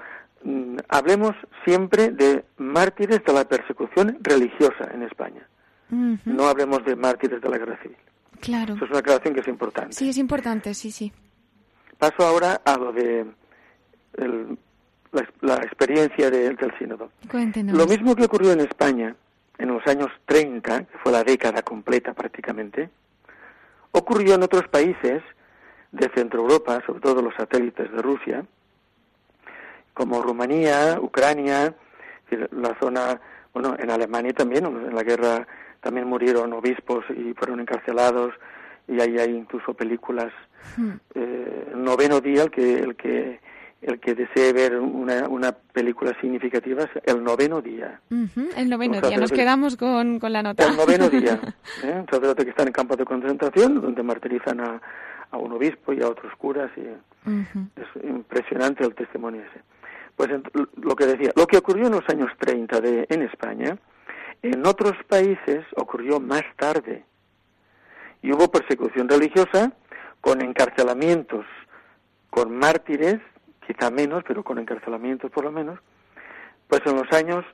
[0.43, 1.35] mm, hablemos
[1.65, 5.47] siempre de mártires de la persecución religiosa en España.
[6.25, 7.97] No hablemos de mártires de la guerra civil.
[8.39, 8.75] Claro.
[8.75, 9.93] Eso es una aclaración que es importante.
[9.93, 11.11] Sí, es importante, sí, sí.
[11.97, 13.25] Paso ahora a lo de
[15.41, 17.11] la, experiencia del sínodo.
[17.29, 17.75] Cuéntenos.
[17.75, 19.15] Lo mismo que ocurrió en España
[19.57, 22.89] en los años 30, que fue la década completa prácticamente,
[23.91, 25.21] ocurrió en otros países
[25.91, 28.45] de Centro Europa, sobre todo los satélites de Rusia,
[29.93, 31.75] como Rumanía, Ucrania,
[32.51, 33.21] la zona,
[33.53, 35.47] bueno, en Alemania también, en la guerra
[35.83, 38.33] también murieron obispos y fueron encarcelados
[38.87, 40.31] y ahí hay incluso películas.
[40.77, 40.93] Hmm.
[41.13, 43.39] Eh, el noveno día, el que, el que
[43.81, 47.99] el que desee ver una, una película significativa el noveno día.
[48.55, 50.65] el noveno día, nos quedamos con, con, la nota.
[50.65, 51.39] El noveno día.
[51.83, 51.93] ¿eh?
[51.99, 54.81] Un sacerdote que está en campo de concentración, donde martirizan a,
[55.31, 59.61] a un obispo y a otros curas, y es impresionante el testimonio ese.
[60.15, 60.29] Pues
[60.81, 63.77] lo que decía, lo que ocurrió en los años 30 de, en España,
[64.43, 67.03] en otros países ocurrió más tarde.
[68.21, 69.73] Y hubo persecución religiosa
[70.21, 71.45] con encarcelamientos,
[72.29, 73.19] con mártires
[73.65, 75.79] quizá menos, pero con encarcelamientos por lo menos,
[76.67, 77.45] pues en los años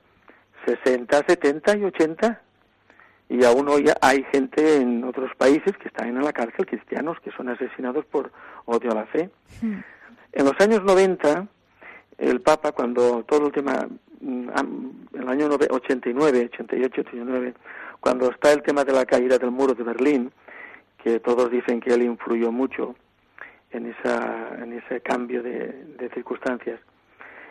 [0.66, 2.40] 60, 70 y 80,
[3.28, 7.30] y aún hoy hay gente en otros países que están en la cárcel, cristianos, que
[7.32, 8.32] son asesinados por
[8.64, 9.30] odio a la fe.
[9.62, 9.78] Hmm.
[10.32, 11.46] En los años 90,
[12.18, 13.86] el Papa, cuando todo el tema,
[14.20, 17.54] el año 89, 88, 89,
[18.00, 20.32] cuando está el tema de la caída del muro de Berlín,
[21.02, 22.94] que todos dicen que él influyó mucho,
[23.72, 26.80] en, esa, en ese cambio de, circunstancias.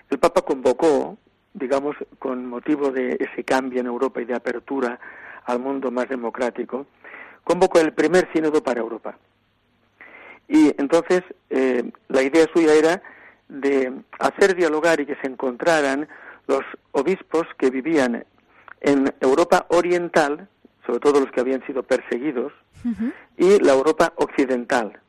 [0.10, 1.18] El Papa convocó,
[1.54, 5.00] digamos, con motivo de ese cambio en Europa y de apertura
[5.46, 6.88] al mundo más democrático,
[7.44, 9.18] convocó el primer sínodo para Europa.
[10.48, 13.02] Y entonces eh, la idea suya era
[13.48, 16.08] de hacer dialogar y que se encontraran
[16.50, 18.26] los obispos que vivían
[18.82, 20.50] en Europa oriental,
[20.84, 22.52] sobre todo los que habían sido perseguidos,
[23.38, 25.00] y la Europa occidental,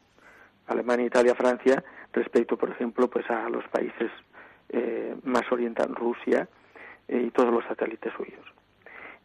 [0.67, 4.11] Alemania, Italia, Francia, respecto, por ejemplo, pues a los países
[4.69, 6.47] eh, más orientales, Rusia
[7.09, 8.45] eh, y todos los satélites suyos.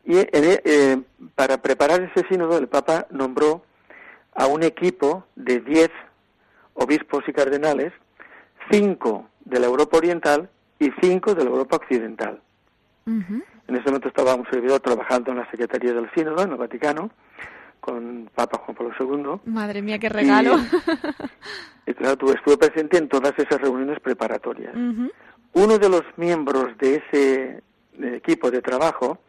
[0.06, 1.02] Y eh,
[1.34, 3.64] para preparar ese sínodo, el Papa nombró
[4.34, 5.92] a un equipo de diez
[6.76, 7.92] obispos y cardenales,
[8.72, 10.50] cinco de la Europa Oriental
[10.80, 12.42] y cinco de la Europa Occidental.
[13.08, 17.12] En ese momento estaba un servidor trabajando en la Secretaría del Sínodo, en el Vaticano,
[17.80, 18.94] con Papa Juan Pablo
[19.46, 19.52] II.
[19.52, 20.56] Madre mía, qué regalo.
[21.88, 24.74] Y, claro, tú estuve presente en todas esas reuniones preparatorias.
[25.54, 27.62] Uno de los miembros de ese
[28.16, 29.20] equipo de trabajo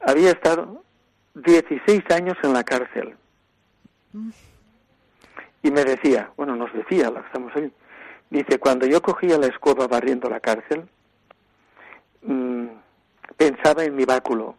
[0.00, 0.82] había estado
[1.34, 3.14] 16 años en la cárcel.
[4.14, 4.30] Mm.
[5.62, 7.70] Y me decía, bueno, nos decía, la estamos ahí,
[8.30, 10.88] dice, cuando yo cogía la escoba barriendo la cárcel,
[12.22, 12.66] mm,
[13.36, 14.56] pensaba en mi báculo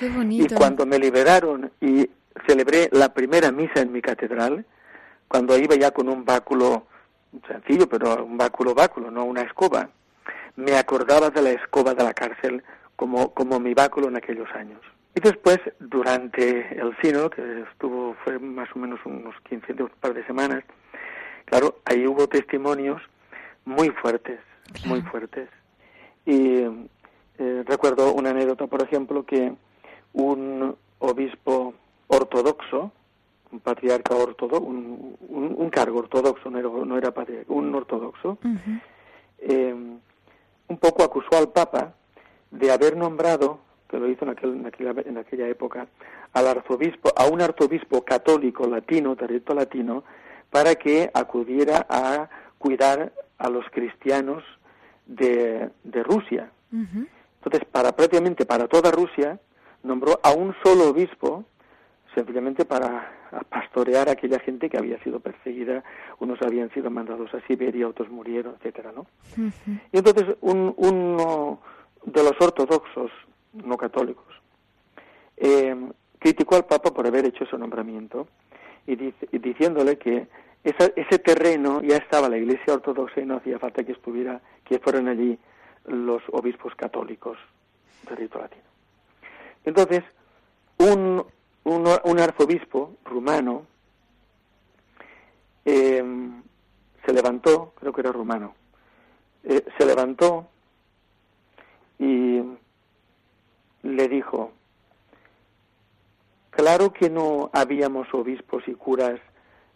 [0.00, 2.08] y cuando me liberaron y
[2.46, 4.64] celebré la primera misa en mi catedral,
[5.28, 6.86] cuando iba ya con un báculo
[7.46, 9.90] sencillo, pero un báculo báculo, no una escoba,
[10.56, 12.62] me acordaba de la escoba de la cárcel
[12.96, 14.80] como, como mi báculo en aquellos años.
[15.14, 20.12] Y después, durante el sino, que estuvo, fue más o menos unos 15, un par
[20.12, 20.64] de semanas,
[21.44, 23.00] claro, ahí hubo testimonios
[23.64, 24.40] muy fuertes,
[24.86, 25.48] muy fuertes.
[26.26, 26.62] Y
[27.38, 29.52] eh, recuerdo una anécdota, por ejemplo, que
[30.12, 31.74] un obispo
[32.08, 32.92] ortodoxo,
[33.52, 38.38] un patriarca ortodoxo, un, un, cargo ortodoxo, no era, no era patriarca, un ortodoxo,
[39.38, 39.74] eh,
[40.68, 41.94] un poco acusó al Papa
[42.50, 45.86] de haber nombrado, que lo hizo en, aquel, en, aquella, en aquella época,
[46.32, 50.04] al arzobispo, a un arzobispo católico latino, territorio latino,
[50.54, 54.44] para que acudiera a cuidar a los cristianos
[55.04, 56.48] de, de Rusia.
[56.70, 59.40] Entonces, para prácticamente para toda Rusia,
[59.82, 61.44] nombró a un solo obispo
[62.14, 63.10] sencillamente para
[63.48, 65.82] pastorear a aquella gente que había sido perseguida,
[66.20, 69.06] unos habían sido mandados a Siberia, otros murieron, etcétera, ¿no?
[69.90, 71.58] Y entonces un, uno
[72.04, 73.10] de los ortodoxos,
[73.54, 74.32] no católicos,
[75.36, 75.74] eh,
[76.20, 78.28] criticó al Papa por haber hecho ese nombramiento
[78.86, 78.96] y,
[79.38, 80.28] diciéndole que
[80.62, 85.08] ese terreno ya estaba la Iglesia ortodoxa y no hacía falta que estuviera, que fueran
[85.08, 85.38] allí
[85.86, 87.36] los obispos católicos
[88.08, 88.62] del rito latino.
[89.64, 90.02] Entonces,
[90.78, 91.24] un,
[91.64, 93.66] un, arzobispo rumano
[95.64, 96.42] em,
[97.04, 98.54] se levantó, creo que era rumano,
[99.44, 100.48] eh, se levantó
[101.98, 102.40] y
[103.82, 104.52] le dijo,
[106.56, 109.20] claro que no habíamos obispos y curas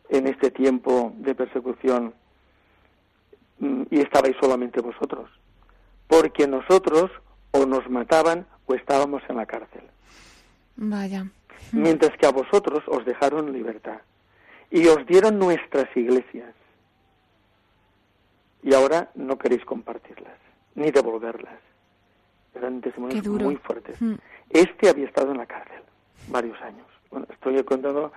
[0.09, 2.15] en este tiempo de persecución
[3.59, 5.29] mm, y estabais solamente vosotros,
[6.07, 7.11] porque nosotros
[7.51, 9.83] o nos mataban o estábamos en la cárcel.
[10.77, 11.27] Vaya.
[11.73, 14.01] Mientras que a vosotros os dejaron libertad
[14.71, 16.55] y os dieron nuestras iglesias.
[18.63, 20.37] Y ahora no queréis compartirlas,
[20.75, 21.59] ni devolverlas.
[22.55, 24.01] Eran testimonios muy fuertes.
[24.01, 24.15] Mm.
[24.51, 25.83] Este había estado en la cárcel
[26.29, 26.87] varios años.
[27.11, 28.13] Bueno, estoy contando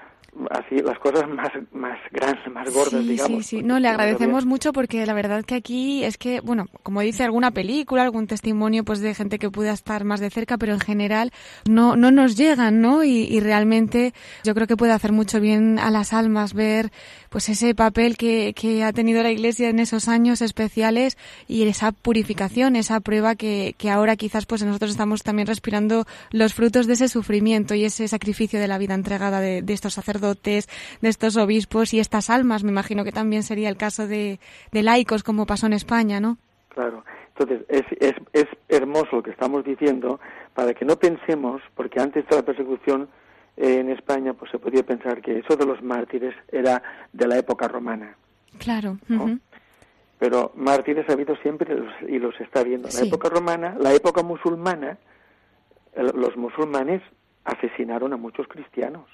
[0.49, 3.45] así las cosas más más grandes, más gordas, digamos.
[3.45, 7.01] Sí, sí, no, le agradecemos mucho porque la verdad que aquí es que, bueno, como
[7.01, 10.73] dice alguna película, algún testimonio pues de gente que pueda estar más de cerca, pero
[10.73, 11.31] en general
[11.69, 13.03] no no nos llegan, ¿no?
[13.03, 14.13] Y, y realmente
[14.43, 16.91] yo creo que puede hacer mucho bien a las almas ver
[17.29, 21.17] pues ese papel que, que ha tenido la Iglesia en esos años especiales
[21.47, 26.53] y esa purificación, esa prueba que, que ahora quizás pues nosotros estamos también respirando los
[26.53, 30.20] frutos de ese sufrimiento y ese sacrificio de la vida entregada de, de estos sacerdotes
[30.21, 30.63] de
[31.01, 32.63] estos obispos y estas almas.
[32.63, 34.39] Me imagino que también sería el caso de,
[34.71, 36.37] laicos, como pasó en España, ¿no?
[36.69, 37.03] Claro.
[37.37, 40.19] Entonces, es, es, es hermoso lo que estamos diciendo
[40.53, 43.09] para que no pensemos, porque antes de la persecución
[43.57, 46.81] eh, en España, pues se podía pensar que eso de los mártires era
[47.11, 48.15] de la época romana.
[48.57, 48.97] Claro.
[50.19, 51.75] Pero mártires ha habido siempre
[52.07, 52.89] y los está viendo.
[52.93, 54.97] La época romana, la época musulmana,
[55.95, 57.01] los musulmanes
[57.43, 59.05] asesinaron a muchos cristianos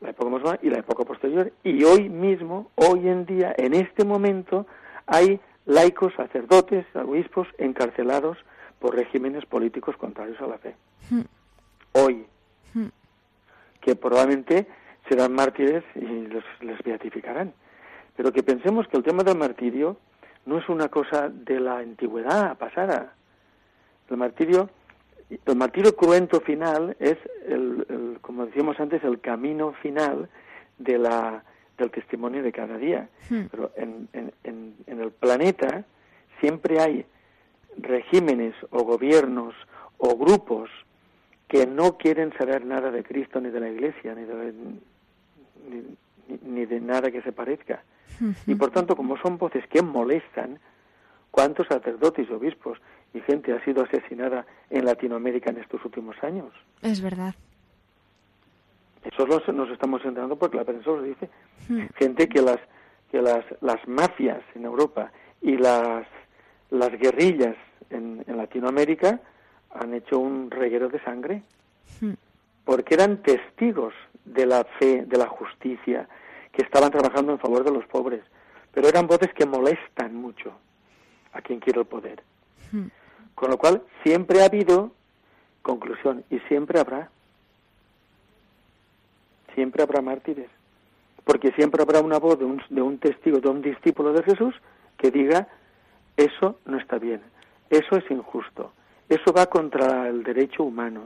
[0.00, 1.52] la época musulmana y la época posterior.
[1.64, 4.66] Y hoy mismo, hoy en día, en este momento,
[5.06, 8.38] hay laicos, sacerdotes, obispos encarcelados
[8.78, 10.74] por regímenes políticos contrarios a la fe.
[11.10, 11.22] Hmm.
[11.92, 12.26] Hoy.
[12.74, 12.88] Hmm.
[13.80, 14.66] Que probablemente
[15.08, 17.52] serán mártires y los, les beatificarán.
[18.16, 19.96] Pero que pensemos que el tema del martirio
[20.46, 23.14] no es una cosa de la antigüedad pasada.
[24.10, 24.70] El martirio
[25.30, 30.28] el martirio cruento final es, el, como decíamos antes, el camino final
[30.78, 31.44] de la,
[31.76, 33.08] del testimonio de cada día.
[33.28, 33.42] Hmm.
[33.50, 34.32] Pero en, en,
[34.86, 35.84] en, el planeta
[36.40, 37.04] siempre hay
[37.76, 39.54] regímenes o gobiernos
[39.98, 40.70] o grupos
[41.46, 44.54] que no quieren saber nada de Cristo ni de la Iglesia ni de,
[46.42, 47.82] ni, de nada que se parezca.
[48.18, 48.32] Hmm.
[48.46, 50.58] Y por tanto, como son voces que molestan,
[51.38, 52.80] ¿cuántos sacerdotes y obispos
[53.14, 56.52] y gente ha sido asesinada en Latinoamérica en estos últimos años.
[56.82, 57.32] Es verdad.
[59.04, 61.30] Eso nos estamos enterando porque la prensa lo dice.
[61.68, 61.82] Hmm.
[61.94, 62.58] Gente que las
[63.12, 66.08] que las, las mafias en Europa y las
[66.70, 67.54] las guerrillas
[67.90, 69.20] en, en Latinoamérica
[69.70, 71.42] han hecho un reguero de sangre
[72.00, 72.14] hmm.
[72.64, 76.08] porque eran testigos de la fe, de la justicia,
[76.50, 78.24] que estaban trabajando en favor de los pobres,
[78.74, 80.52] pero eran voces que molestan mucho
[81.32, 82.22] a quien quiere el poder.
[82.72, 82.86] Hmm.
[83.34, 84.92] Con lo cual, siempre ha habido
[85.62, 87.10] conclusión y siempre habrá.
[89.54, 90.48] Siempre habrá mártires.
[91.24, 94.54] Porque siempre habrá una voz de un, de un testigo, de un discípulo de Jesús,
[94.96, 95.46] que diga,
[96.16, 97.22] eso no está bien,
[97.70, 98.72] eso es injusto,
[99.08, 101.02] eso va contra el derecho humano.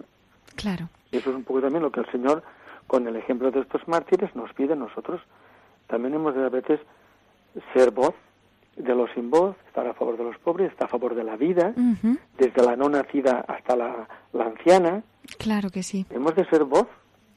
[0.54, 0.88] Claro.
[1.10, 2.42] Eso es un poco también lo que el Señor,
[2.86, 5.20] con el ejemplo de estos mártires, nos pide a nosotros.
[5.86, 6.80] También hemos de a veces
[7.74, 8.14] ser voz
[8.76, 11.36] de los sin voz, estar a favor de los pobres, está a favor de la
[11.36, 11.74] vida,
[12.38, 14.08] desde la no nacida hasta la,
[14.38, 15.02] anciana.
[15.38, 16.06] Claro que sí.
[16.10, 16.88] Hemos de ser voz.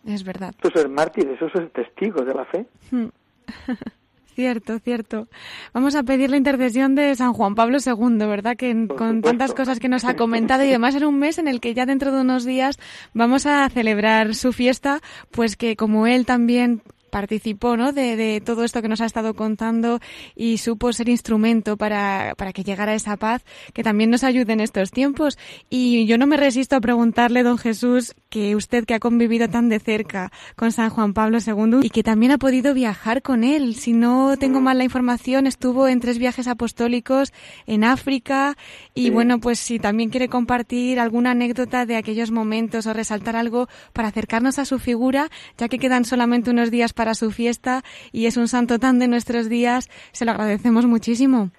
[0.06, 0.54] Es verdad.
[0.60, 2.66] Eso es el mártir, eso es testigo de la fe.
[4.36, 5.30] Cierto, cierto.
[5.74, 8.58] Vamos a pedir la intercesión de San Juan Pablo II, ¿verdad?
[8.58, 11.62] Que con tantas cosas que nos ha comentado y además en un mes en el
[11.62, 12.78] que ya dentro de unos días
[13.14, 15.00] vamos a celebrar su fiesta,
[15.32, 17.92] pues que como él también participó ¿no?
[17.92, 20.00] de, de, todo esto que nos ha estado contando
[20.36, 24.60] y supo ser instrumento para, para que llegara esa paz que también nos ayude en
[24.60, 25.38] estos tiempos.
[25.70, 29.70] Y yo no me resisto a preguntarle, don Jesús, que usted que ha convivido tan
[29.70, 33.76] de cerca con San Juan Pablo II y que también ha podido viajar con él.
[33.76, 37.34] Si no tengo mal la información, estuvo en tres viajes apostólicos
[37.66, 38.58] en África
[38.94, 43.68] y bueno, pues si también quiere compartir alguna anécdota de aquellos momentos o resaltar algo
[43.94, 48.26] para acercarnos a su figura, ya que quedan solamente unos días para su fiesta y
[48.26, 51.52] es un santo tan de nuestros días, se lo agradecemos muchísimo.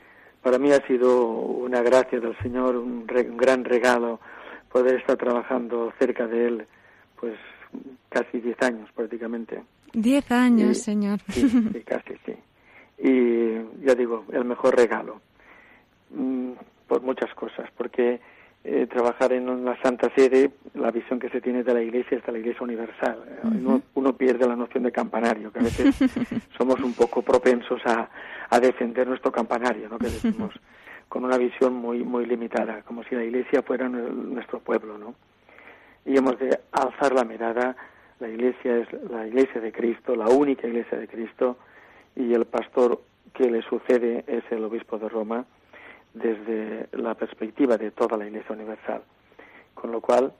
[0.43, 4.21] Para mí ha sido una gracia del Señor, un, gran regalo
[4.71, 6.67] poder estar trabajando cerca de Él,
[7.21, 7.35] pues
[8.09, 9.63] casi diez años prácticamente.
[9.93, 11.21] Diez años, Señor.
[11.29, 12.35] Sí, casi sí.
[12.99, 15.21] Y ya digo, el mejor regalo,
[16.11, 16.53] mm,
[16.87, 18.21] por muchas cosas, porque
[18.69, 22.27] eh, trabajar en la Santa Sede, la visión que se tiene de la Iglesia es
[22.27, 23.17] de la Iglesia universal.
[23.95, 25.95] uno, pierde la noción de campanario, que a veces
[26.59, 28.11] somos un poco propensos a,
[28.51, 29.99] a defender nuestro campanario, ¿no?
[29.99, 30.53] que decimos,
[31.09, 34.99] con una visión muy, muy limitada, como si la Iglesia fuera nuestro pueblo.
[34.99, 35.15] ¿no?
[36.05, 37.77] Y hemos de alzar la mirada,
[38.19, 41.57] la Iglesia es la Iglesia de Cristo, la única Iglesia de Cristo,
[42.17, 43.01] y el pastor
[43.33, 45.47] que le sucede es el obispo de Roma
[46.17, 49.03] desde la perspectiva de toda la Iglesia Universal.
[49.75, 50.33] Con lo cual,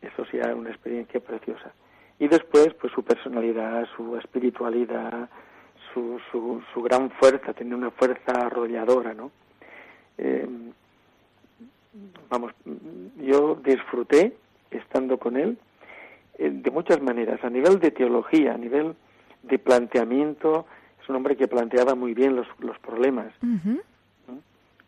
[0.00, 1.72] eso sí es una experiencia preciosa.
[2.18, 5.28] Y después, pues su personalidad, su espiritualidad,
[5.92, 9.30] su, su, su gran fuerza, tiene una fuerza arrolladora, ¿no?
[10.18, 10.46] Eh,
[12.28, 12.52] vamos,
[13.16, 14.36] yo disfruté
[14.70, 15.58] estando con él
[16.38, 18.94] eh, de muchas maneras, a nivel de teología, a nivel
[19.42, 20.66] de planteamiento,
[21.02, 23.32] es un hombre que planteaba muy bien los, los problemas,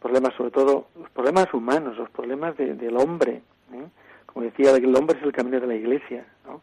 [0.04, 3.40] problemas sobre todo, los problemas humanos, los problemas del hombre,
[3.72, 3.86] ¿eh?
[4.26, 6.60] como decía, el hombre es el camino de la iglesia, ¿no?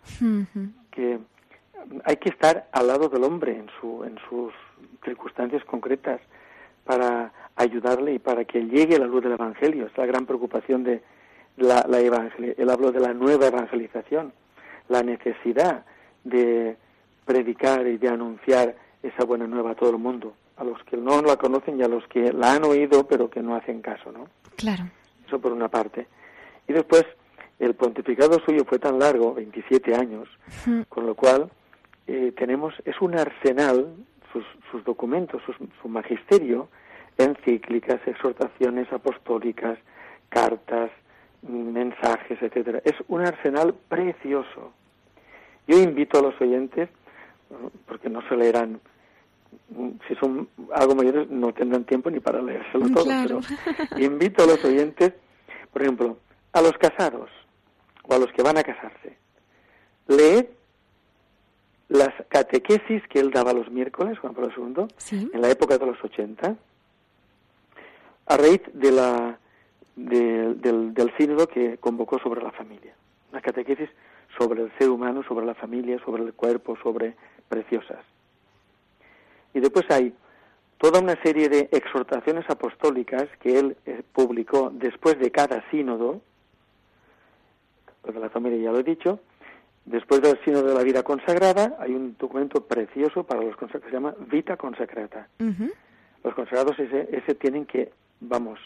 [0.91, 1.17] que
[2.03, 4.53] hay que estar al lado del hombre en, su, en sus
[5.03, 6.21] circunstancias concretas
[6.85, 9.87] para ayudarle y para que llegue la luz del Evangelio.
[9.87, 11.01] Es la gran preocupación de
[11.57, 14.33] la, la Él habló de la nueva evangelización,
[14.87, 15.83] la necesidad
[16.23, 16.77] de
[17.25, 21.21] predicar y de anunciar esa buena nueva a todo el mundo, a los que no
[21.21, 24.27] la conocen y a los que la han oído pero que no hacen caso, ¿no?
[24.55, 24.85] Claro.
[25.25, 26.07] Eso por una parte.
[26.67, 27.05] Y después,
[27.59, 30.27] el pontificado suyo fue tan largo, 27 años,
[30.89, 31.49] con lo cual
[32.07, 33.95] eh, tenemos, es un arsenal,
[34.31, 35.41] sus, sus documentos,
[35.81, 36.69] su magisterio,
[37.17, 39.77] encíclicas, exhortaciones apostólicas,
[40.29, 40.91] cartas,
[41.41, 42.81] mensajes, etcétera.
[42.85, 44.73] Es un arsenal precioso.
[45.67, 46.89] Yo invito a los oyentes,
[47.85, 48.79] porque no se leerán,
[50.07, 53.39] si son algo mayores no tendrán tiempo ni para leérselo todo, pero
[53.97, 55.13] invito a los oyentes,
[55.71, 56.17] por ejemplo,
[56.53, 57.29] a los casados
[58.03, 59.17] o a los que van a casarse,
[60.07, 60.45] leed
[61.89, 66.01] las catequesis que él daba los miércoles, Juan Pablo II, en la época de los
[66.01, 66.55] 80,
[68.27, 69.37] a raíz de la,
[69.97, 72.93] del, del sínodo que convocó sobre la familia.
[73.31, 73.89] Una catequesis
[74.37, 77.15] sobre el ser humano, sobre la familia, sobre el cuerpo, sobre
[77.49, 77.99] preciosas.
[79.53, 80.13] Y después hay
[80.77, 86.21] toda una serie de exhortaciones apostólicas que él eh, publicó después de cada sínodo,
[88.03, 89.19] de la familia ya lo he dicho,
[89.85, 93.89] después del sínodo de la vida consagrada hay un documento precioso para los consagrados que
[93.89, 95.27] se llama Vita Consacrata.
[96.23, 97.91] Los consagrados ese, ese tienen que
[98.21, 98.59] vamos,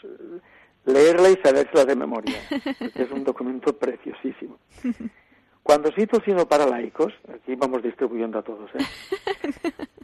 [0.84, 2.36] leerla y sabérsela de memoria.
[2.94, 4.58] Es un documento preciosísimo.
[5.62, 8.84] Cuando se hizo sino para laicos, aquí vamos distribuyendo a todos, ¿eh?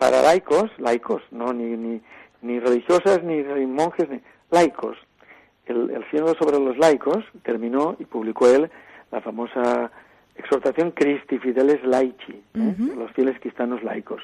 [0.00, 2.00] para laicos, laicos, no ni, ni,
[2.40, 4.18] ni religiosas, ni monjes, ni
[4.50, 4.96] laicos.
[5.66, 8.70] El, el sínodo sobre los laicos terminó y publicó él
[9.12, 9.90] la famosa
[10.36, 12.74] exhortación Christi Fideles Laici, ¿eh?
[12.96, 14.22] los fieles cristianos laicos,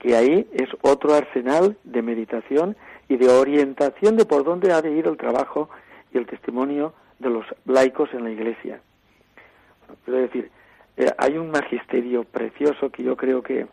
[0.00, 2.76] que ahí es otro arsenal de meditación
[3.08, 5.70] y de orientación de por dónde ha de ir el trabajo
[6.12, 8.80] y el testimonio de los laicos en la Iglesia.
[10.04, 10.50] quiero decir,
[10.96, 13.68] eh, hay un magisterio precioso que yo creo que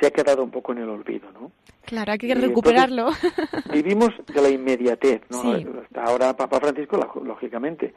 [0.00, 1.52] se ha quedado un poco en el olvido, ¿no?
[1.84, 3.10] Claro, hay que recuperarlo.
[3.72, 5.52] vivimos de la inmediatez, ¿no?
[5.52, 7.94] Hasta ahora Papa Francisco, lógicamente,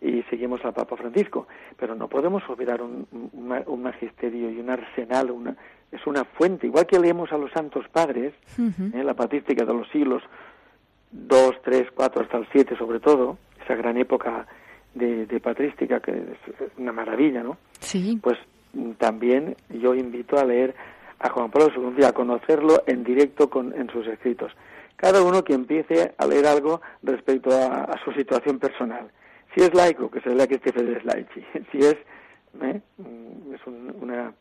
[0.00, 5.30] y seguimos al Papa Francisco, pero no podemos olvidar un, un magisterio y un arsenal,
[5.30, 5.56] una,
[5.94, 9.04] es una fuente, igual que leemos a los santos padres, ¿eh?
[9.04, 10.22] la patrística de los siglos
[11.12, 14.46] 2, 3, 4 hasta el 7 sobre todo, esa gran época
[14.94, 17.56] de, patrística que es una maravilla, ¿no?
[17.80, 18.18] Sí.
[18.22, 18.38] Pues
[18.72, 20.74] mm, también yo invito a leer
[21.20, 24.52] a Juan Pablo II, a conocerlo en directo con, en sus escritos.
[24.96, 29.10] Cada uno que empiece a leer algo respecto a, su situación personal.
[29.54, 31.44] Si es laico, que se lea que es laici.
[31.72, 31.96] Si es,
[32.62, 32.80] ¿eh?
[32.98, 34.32] Mm, es una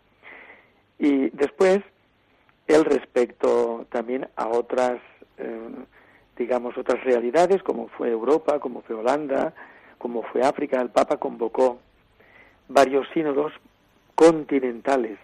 [1.03, 1.81] y después,
[2.67, 5.01] el respecto también a otras,
[5.37, 5.69] eh,
[6.37, 9.53] digamos, otras realidades, como fue Europa, como fue Holanda,
[9.97, 11.79] como fue África, el Papa convocó
[12.69, 13.51] varios sínodos
[14.15, 15.19] continentales.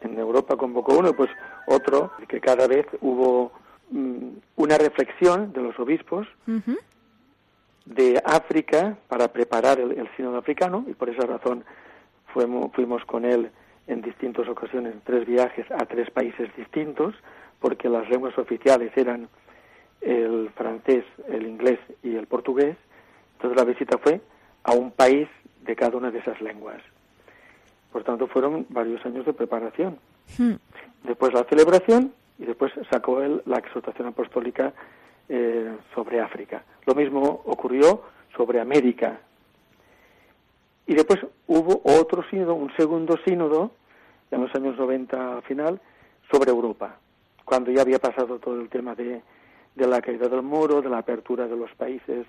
[0.00, 1.30] En Europa convocó uno, pues
[1.66, 3.52] otro, que cada vez hubo
[3.90, 6.26] mm, una reflexión de los obispos
[7.84, 11.64] de África para preparar el, el, sínodo africano, y por esa razón
[12.32, 13.50] fuimos, fuimos con él
[13.86, 17.14] en distintas ocasiones, tres viajes a tres países distintos,
[17.60, 19.28] porque las lenguas oficiales eran
[20.00, 22.76] el francés, el inglés y el portugués.
[23.36, 24.20] Entonces la visita fue
[24.64, 25.28] a un país
[25.62, 26.82] de cada una de esas lenguas.
[27.92, 29.98] Por tanto, fueron varios años de preparación.
[30.36, 30.54] Hmm.
[31.04, 34.72] Después la celebración y después sacó él la exhortación apostólica
[35.28, 36.62] eh, sobre África.
[36.86, 38.02] Lo mismo ocurrió
[38.36, 39.20] sobre América,
[40.88, 43.72] y después hubo otro sínodo, un segundo sínodo,
[44.30, 45.78] en los años 90 final,
[46.32, 46.96] sobre Europa,
[47.44, 49.20] cuando ya había pasado todo el tema de,
[49.74, 52.26] de la caída del muro, de la apertura de los países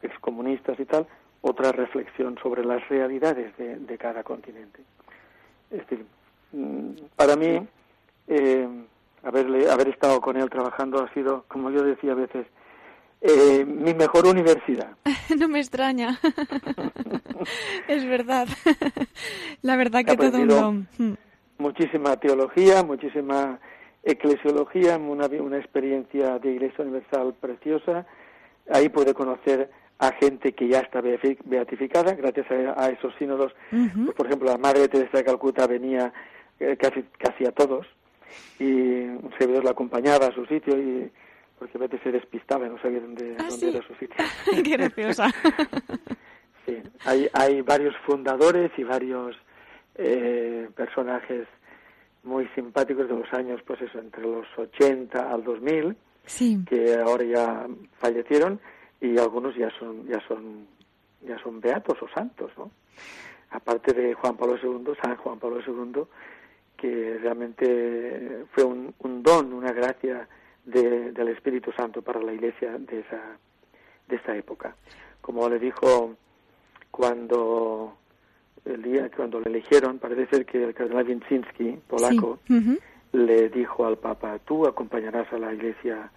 [0.00, 1.06] excomunistas y tal,
[1.42, 4.80] otra reflexión sobre las realidades de, cada continente.
[5.70, 6.04] Es decir,
[6.52, 7.66] mm, para mí,
[8.28, 8.68] eh,
[9.22, 12.46] haberle, haber estado con él trabajando ha sido, como yo decía a veces,
[13.22, 14.96] eh, mi mejor universidad.
[15.38, 16.18] no me extraña.
[17.88, 18.48] es verdad.
[19.62, 20.88] La verdad que todo un don.
[20.98, 21.14] Hmm.
[21.58, 23.58] Muchísima teología, muchísima
[24.02, 28.06] eclesiología, una, una experiencia de Iglesia Universal preciosa.
[28.72, 29.70] Ahí puede conocer
[30.00, 33.52] a gente que ya está beatificada gracias a, esos sínodos.
[33.70, 36.10] Pues, por ejemplo, la Madre Teresa de Calcuta venía
[36.58, 37.86] eh, casi, casi a todos
[38.58, 41.10] y un servidor la acompañaba a su sitio y
[41.58, 44.16] porque a veces se despistaba y no sabía dónde, ¿Ah, dónde era su sitio.
[44.64, 45.28] ¡Qué graciosa!
[46.66, 49.36] sí, hay, hay varios fundadores y varios
[49.96, 51.46] eh, personajes
[52.22, 55.94] muy simpáticos de los años, pues eso, entre los 80 al 2000,
[56.66, 57.66] que ahora ya
[57.98, 58.60] fallecieron
[59.00, 60.66] y algunos ya son, ya son,
[61.22, 62.70] ya son beatos o santos, ¿no?
[63.50, 66.02] Aparte de Juan Pablo II, San Juan Pablo II,
[66.76, 70.28] que realmente fue un, un don, una gracia
[70.64, 73.38] del Espíritu Santo para la Iglesia de esa
[74.08, 74.74] de esta época.
[75.20, 76.16] Como le dijo
[76.90, 77.96] cuando
[78.64, 82.40] el día cuando le eligieron, parece ser que el cardenal Winczynski, polaco,
[83.12, 86.10] le dijo al Papa, tú acompañarás a la Iglesia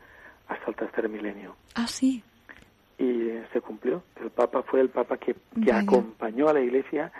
[0.48, 1.56] hasta el tercer milenio.
[1.76, 2.24] Ah, sí.
[3.52, 4.04] Se cumplió.
[4.22, 7.12] El Papa fue el Papa que, que acompañó a la Iglesia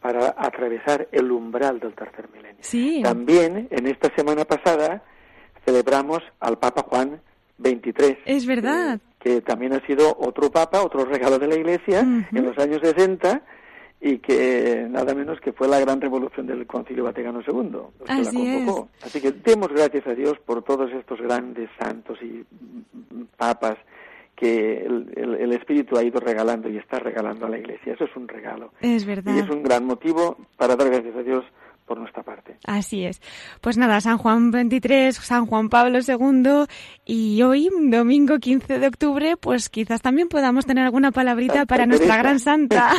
[0.00, 2.58] para atravesar el umbral del tercer milenio.
[2.60, 3.00] Sí.
[3.02, 5.02] También, en esta semana pasada,
[5.64, 7.20] celebramos al Papa Juan
[7.58, 8.18] XXIII.
[8.26, 9.00] Es verdad.
[9.18, 13.42] Que, también ha sido otro Papa, otro regalo de la Iglesia en los años 60
[14.04, 17.78] y que nada menos que fue la gran revolución del Concilio Vaticano II.
[18.06, 18.68] Así Es.
[19.02, 22.44] Así que demos gracias a Dios por todos estos grandes santos y
[23.38, 23.78] papas
[24.36, 27.94] que el, el, Espíritu ha ido regalando y está regalando a la Iglesia.
[27.94, 28.72] Eso es un regalo.
[28.80, 29.34] Es verdad.
[29.34, 31.44] Y es un gran motivo para dar gracias a Dios
[31.86, 32.56] por nuestra parte.
[32.66, 33.20] Así es.
[33.60, 36.66] Pues nada, San Juan 23, San Juan Pablo II
[37.04, 42.16] y hoy, domingo 15 de octubre, pues quizás también podamos tener alguna palabrita para nuestra
[42.16, 42.90] gran santa.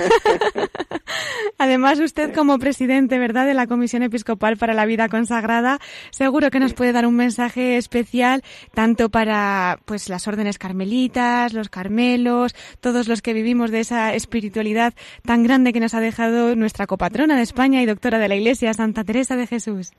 [1.57, 5.79] Además, usted como presidente, ¿verdad?, de la Comisión Episcopal para la Vida Consagrada,
[6.11, 11.69] seguro que nos puede dar un mensaje especial tanto para pues las órdenes carmelitas, los
[11.69, 16.87] carmelos, todos los que vivimos de esa espiritualidad tan grande que nos ha dejado nuestra
[16.87, 19.91] copatrona de España y doctora de la Iglesia, Santa Teresa de Jesús.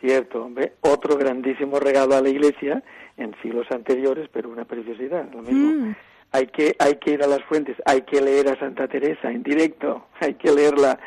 [0.00, 2.82] Cierto, hombre, otro grandísimo regalo a la Iglesia
[3.16, 5.86] en siglos anteriores, pero una preciosidad, lo mismo.
[5.86, 5.96] Mm.
[6.32, 9.42] Hay que, hay que ir a las fuentes, hay que leer a Santa Teresa en
[9.42, 10.98] directo, hay que leerla.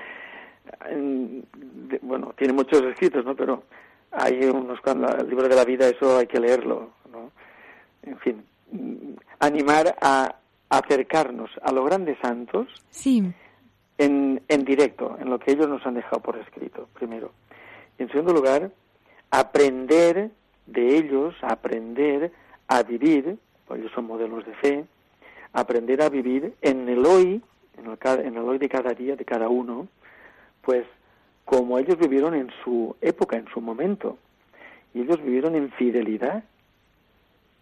[2.02, 3.36] bueno, tiene muchos escritos, ¿no?
[3.36, 3.64] Pero
[4.12, 7.32] hay unos cuando el libro de la vida, eso hay que leerlo, ¿no?
[8.04, 8.46] En fin,
[9.40, 10.34] animar a
[10.70, 12.68] acercarnos a los grandes santos.
[12.90, 13.34] Sí
[13.98, 17.32] en, en directo, en lo que ellos nos han dejado por escrito, primero.
[17.98, 18.72] Y en segundo lugar,
[19.32, 20.30] aprender
[20.66, 22.32] de ellos, aprender
[22.68, 24.86] a vivir, porque ellos son modelos de fe,
[25.54, 27.42] aprender a vivir en el hoy,
[27.78, 29.88] en el, en el hoy de cada día, de cada uno,
[30.62, 30.86] pues
[31.46, 34.18] como ellos vivieron en su época, en su momento.
[34.94, 36.44] Y ellos vivieron en fidelidad.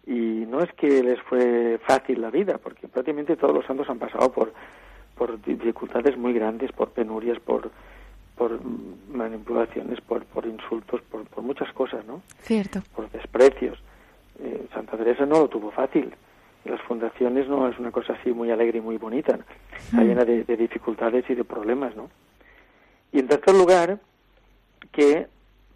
[0.06, 3.98] Y no es que les fue fácil la vida, porque prácticamente todos los santos han
[3.98, 4.52] pasado por
[5.16, 7.70] por dificultades muy grandes, por penurias, por,
[8.36, 8.60] por
[9.08, 12.22] manipulaciones, por, por insultos, por, por muchas cosas, ¿no?
[12.40, 12.82] Cierto.
[12.94, 13.78] Por desprecios.
[14.38, 16.12] Eh, Santa Teresa no lo tuvo fácil.
[16.64, 19.38] Las fundaciones no es una cosa así muy alegre y muy bonita.
[19.78, 20.06] Está mm.
[20.06, 22.10] llena de, de, dificultades y de problemas, ¿no?
[23.12, 23.98] Y en tercer lugar,
[24.92, 25.28] que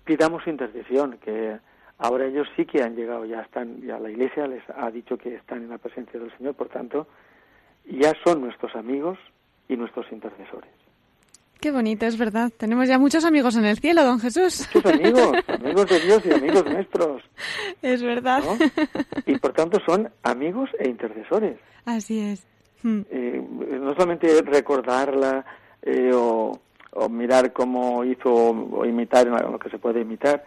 [0.05, 1.59] pidamos intercesión, que
[1.99, 5.37] ahora ellos sí que han llegado, ya están, ya la Iglesia les ha dicho que
[5.37, 7.07] están en la presencia del Señor, por tanto,
[7.99, 9.19] ya son nuestros amigos
[9.69, 10.71] y nuestros intercesores.
[11.61, 12.51] Qué bonito, es verdad.
[12.57, 14.67] Tenemos ya muchos amigos en el cielo, don Jesús.
[14.75, 17.23] Muchos amigos, amigos de Dios y amigos nuestros.
[17.83, 18.43] Es verdad.
[19.27, 21.59] Y por tanto son amigos e intercesores.
[21.85, 22.47] Así es.
[22.83, 23.03] Hmm.
[23.11, 23.47] Eh,
[23.79, 25.45] no solamente recordarla
[25.83, 26.59] eh, o,
[27.11, 30.43] mirar cómo hizo o imitar lo que se puede imitar,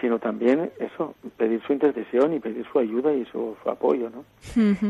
[0.00, 4.24] sino también eso, pedir su intercesión y pedir su ayuda y su, apoyo, ¿no?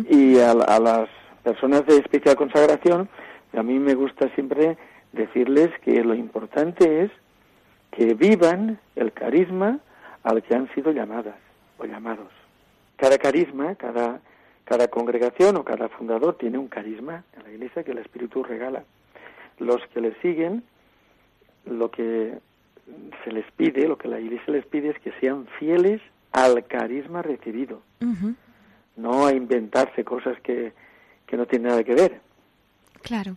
[0.09, 1.09] Y a, a las
[1.49, 3.09] personas de especial consagración,
[3.57, 4.77] a mí me gusta siempre
[5.13, 7.11] decirles que lo importante es
[7.91, 9.79] que vivan el carisma
[10.25, 11.37] al que han sido llamadas
[11.79, 12.29] o llamados.
[12.97, 14.21] Cada carisma, cada,
[14.65, 18.85] cada congregación o cada fundador tiene un carisma en la iglesia que el Espíritu regala.
[19.59, 20.63] Los que le siguen,
[21.65, 22.35] lo que
[23.25, 27.23] se les pide, lo que la iglesia les pide es que sean fieles al carisma
[27.23, 27.81] recibido,
[28.97, 30.75] no a inventarse cosas que,
[31.29, 32.21] que no tiene nada que ver.
[33.03, 33.37] Claro.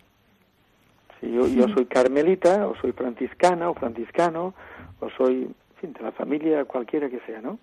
[1.20, 4.56] Si yo, yo soy carmelita, o soy franciscana, o franciscano,
[5.00, 7.60] o soy, en fin, de la familia cualquiera que sea, ¿no?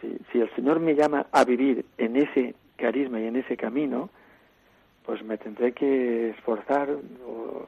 [0.00, 4.10] si, si el Señor me llama a vivir en ese carisma y en ese camino,
[5.04, 6.90] pues me tendré que esforzar
[7.26, 7.66] o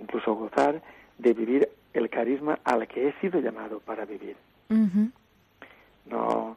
[0.00, 0.82] incluso gozar
[1.18, 4.36] de vivir el carisma al que he sido llamado para vivir.
[4.68, 6.56] no,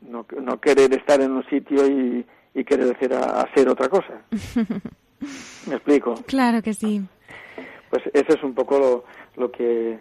[0.00, 2.24] no, no, querer estar en un sitio y,
[2.54, 4.22] y querer hacer, hacer otra cosa.
[5.66, 6.14] ¿Me explico?
[6.26, 7.02] Claro que sí.
[7.90, 9.04] Pues eso es un poco lo,
[9.36, 10.00] lo que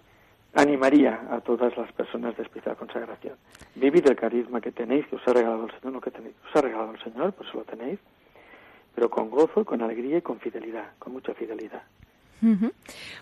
[0.53, 3.35] animaría a todas las personas de especial consagración.
[3.75, 6.55] Vivid el carisma que tenéis, que os ha regalado el Señor, lo que tenéis, os
[6.55, 7.99] ha regalado el Señor, pues lo tenéis,
[8.95, 11.83] pero con gozo, con alegría y con fidelidad, con mucha fidelidad.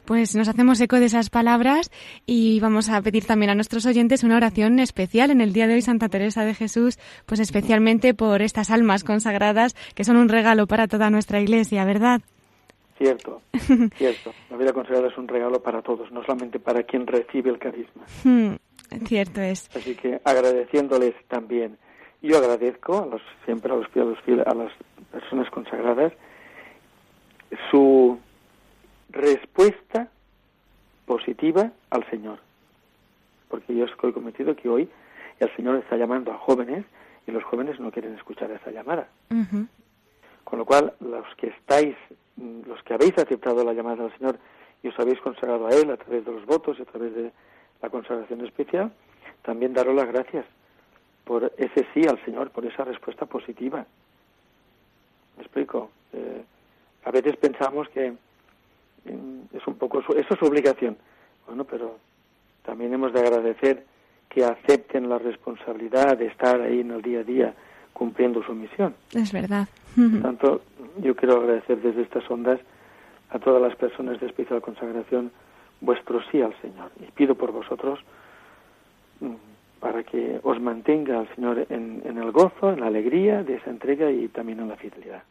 [0.06, 1.92] Pues nos hacemos eco de esas palabras
[2.26, 5.76] y vamos a pedir también a nuestros oyentes una oración especial en el día de
[5.76, 10.68] hoy, Santa Teresa de Jesús, pues especialmente por estas almas consagradas que son un regalo
[10.68, 12.22] para toda nuestra Iglesia, ¿verdad?
[12.98, 13.42] Cierto,
[13.98, 14.34] cierto.
[14.50, 18.04] La vida consagrada es un regalo para todos, no solamente para quien recibe el carisma.
[19.06, 19.70] cierto es.
[19.76, 21.78] Así que agradeciéndoles también.
[22.22, 24.72] Yo agradezco a los, siempre a los, a las
[25.12, 26.14] personas consagradas
[27.72, 28.20] su
[29.10, 30.10] respuesta
[31.06, 32.40] positiva al Señor.
[33.50, 34.90] Porque yo estoy cometido que hoy
[35.40, 36.86] el Señor está llamando a jóvenes
[37.26, 39.08] y los jóvenes no quieren escuchar esa llamada.
[40.44, 41.96] Con lo cual, los que estáis,
[42.38, 44.38] los que habéis aceptado la llamada del Señor
[44.84, 47.32] y os habéis consagrado a Él a través de los votos y a través de
[47.82, 48.92] la consagración especial,
[49.44, 50.46] también daros las gracias
[51.24, 53.86] por ese sí al Señor, por esa respuesta positiva.
[55.36, 55.92] ¿Me explico?
[56.14, 56.44] Eh,
[57.04, 58.14] a veces pensamos que
[59.54, 60.98] es un poco eso es su obligación.
[61.46, 61.98] Bueno pero
[62.66, 63.86] también hemos de agradecer
[64.30, 67.54] que acepten la responsabilidad de estar ahí en el día a día
[67.94, 68.94] cumpliendo su misión.
[69.14, 69.68] Es verdad.
[69.96, 70.62] Por tanto
[71.00, 72.60] yo quiero agradecer desde estas ondas
[73.30, 75.32] a todas las personas de especial consagración
[75.82, 76.92] vuestro sí al Señor.
[77.00, 78.00] Y pido por vosotros
[79.20, 79.34] mm,
[79.80, 83.70] para que os mantenga el Señor en, en el gozo, en la alegría de esa
[83.70, 85.24] entrega y también en la fidelidad.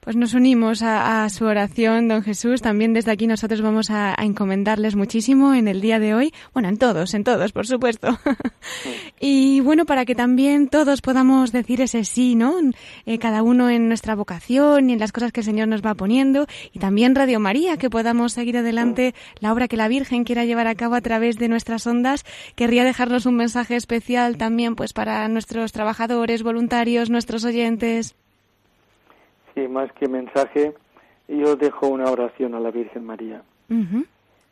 [0.00, 2.62] Pues nos unimos a, su oración, don Jesús.
[2.62, 6.32] También desde aquí nosotros vamos a, encomendarles muchísimo en el día de hoy.
[6.54, 8.18] Bueno, en todos, en todos, por supuesto.
[9.20, 12.54] y bueno, para que también todos podamos decir ese sí, ¿no?
[13.04, 15.94] Eh, cada uno en nuestra vocación y en las cosas que el Señor nos va
[15.94, 16.46] poniendo.
[16.72, 20.66] Y también Radio María, que podamos seguir adelante la obra que la Virgen quiera llevar
[20.66, 22.24] a cabo a través de nuestras ondas.
[22.54, 28.16] Querría dejarnos un mensaje especial también, pues, para nuestros trabajadores, voluntarios, nuestros oyentes.
[29.54, 30.74] Sí, más que mensaje,
[31.28, 33.42] yo dejo una oración a la Virgen María.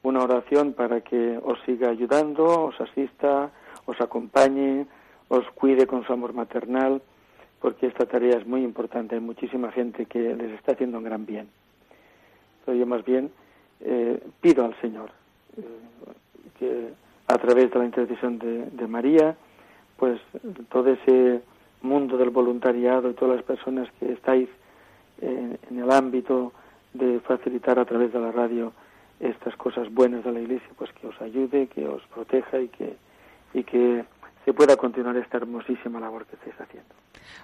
[0.03, 3.51] Una oración para que os siga ayudando, os asista,
[3.87, 4.87] os acompañe,
[5.29, 7.03] os cuide con su amor maternal,
[7.61, 9.17] porque esta tarea es muy importante.
[9.17, 11.49] Hay muchísima gente que les está haciendo un gran bien.
[12.67, 13.31] Yo más bien
[13.81, 15.11] eh, pido al Señor
[15.57, 15.63] eh,
[16.59, 16.89] que
[17.27, 19.37] a través de la intercesión de, de María,
[19.97, 20.21] pues
[20.69, 21.41] todo ese
[21.83, 24.49] mundo del voluntariado y todas las personas que estáis
[25.21, 26.53] en, el ámbito
[26.95, 28.73] de facilitar a través de la radio
[29.21, 32.97] estas cosas buenas de la Iglesia, pues que os ayude, que os proteja y que,
[33.53, 34.05] y que
[34.45, 36.95] se pueda continuar esta hermosísima labor que estáis haciendo.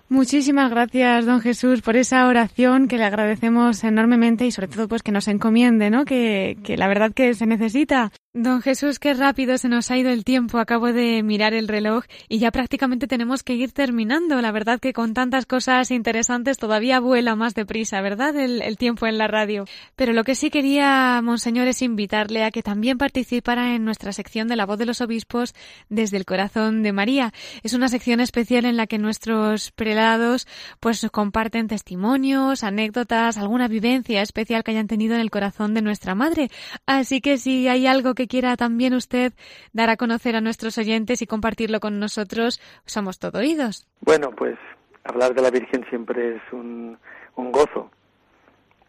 [0.08, 5.02] Muchísimas gracias, don Jesús, por esa oración que le agradecemos enormemente y sobre todo pues
[5.02, 6.04] que nos encomiende, ¿no?
[6.04, 8.10] Que, que la verdad que se necesita.
[8.36, 10.58] Don Jesús, qué rápido se nos ha ido el tiempo.
[10.58, 14.42] Acabo de mirar el reloj y ya prácticamente tenemos que ir terminando.
[14.42, 18.34] La verdad que con tantas cosas interesantes todavía vuela más deprisa, ¿verdad?
[18.34, 19.66] El, tiempo en la radio.
[19.94, 24.48] Pero lo que sí quería, Monseñor, es invitarle a que también participara en nuestra sección
[24.48, 25.54] de la voz de los obispos
[25.88, 27.32] desde el corazón de María.
[27.62, 30.48] Es una sección especial en la que nuestros prelados
[30.80, 36.16] pues comparten testimonios, anécdotas, alguna vivencia especial que hayan tenido en el corazón de nuestra
[36.16, 36.50] madre.
[36.84, 39.32] Así que si hay algo que quiera también usted
[39.72, 43.86] dar a conocer a nuestros oyentes y compartirlo con nosotros, somos todo oídos.
[44.00, 44.56] Bueno, pues
[45.04, 46.98] hablar de la Virgen siempre es un,
[47.36, 47.90] un gozo,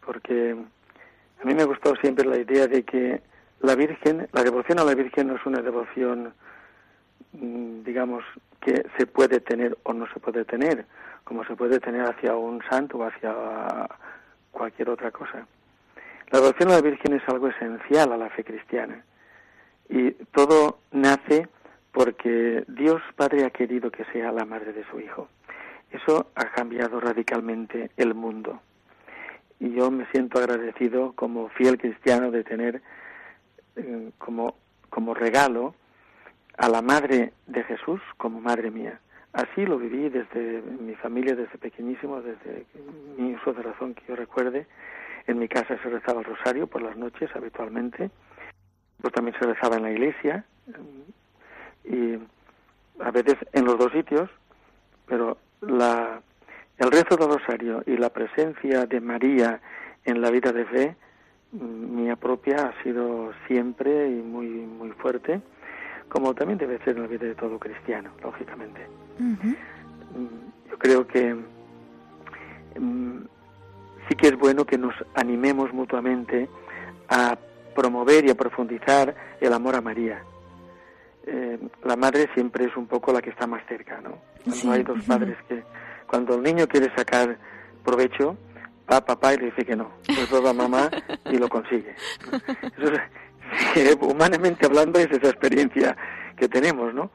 [0.05, 0.55] porque
[1.41, 3.21] a mí me ha gustado siempre la idea de que
[3.61, 6.33] la Virgen, la devoción a la Virgen no es una devoción,
[7.33, 8.23] mm, digamos,
[8.61, 10.85] que se puede tener o no se puede tener,
[11.23, 13.33] como se puede tener hacia un santo o hacia
[14.51, 15.45] cualquier otra cosa.
[16.31, 19.03] La devoción a la Virgen es algo esencial a la fe cristiana.
[19.89, 21.47] Y todo nace
[21.91, 25.29] porque Dios Padre ha querido que sea la madre de su Hijo.
[25.91, 28.61] Eso ha cambiado radicalmente el mundo.
[29.59, 32.81] Y yo me siento agradecido como fiel cristiano de tener
[33.77, 34.55] eh, como,
[34.89, 35.73] como regalo
[36.57, 38.99] a la madre de Jesús como madre mía.
[39.31, 42.65] Así lo viví desde mi familia, desde pequeñísimo, desde
[43.17, 44.65] mi uso de razón que yo recuerde.
[45.27, 48.11] En mi casa se rezaba el rosario por las noches habitualmente
[49.05, 50.43] pues también se rezaba en la iglesia
[51.83, 52.17] y
[52.99, 54.31] a veces en los dos sitios
[55.05, 56.23] pero la,
[56.79, 59.61] el rezo del rosario y la presencia de María
[60.05, 60.95] en la vida de fe
[61.51, 65.39] mía propia ha sido siempre y muy muy fuerte,
[66.09, 68.87] como también debe ser en la vida de todo cristiano, lógicamente.
[69.19, 69.35] Mm,
[70.71, 71.35] yo creo que
[72.79, 73.19] mm,
[74.09, 76.49] sí que es bueno que nos animemos mutuamente
[77.07, 77.37] a
[77.75, 80.23] promover y a profundizar el amor a María.
[81.27, 84.19] Eh, la madre siempre es un poco la que está más cerca, ¿no?
[84.43, 85.63] Cuando hay dos padres que,
[86.07, 87.37] cuando el niño quiere sacar
[87.83, 88.37] provecho,
[88.91, 90.89] va papá y le dice que no, pues va mamá
[91.25, 91.95] y lo consigue.
[94.01, 95.95] humanamente hablando es esa experiencia
[96.35, 97.11] que tenemos, ¿no?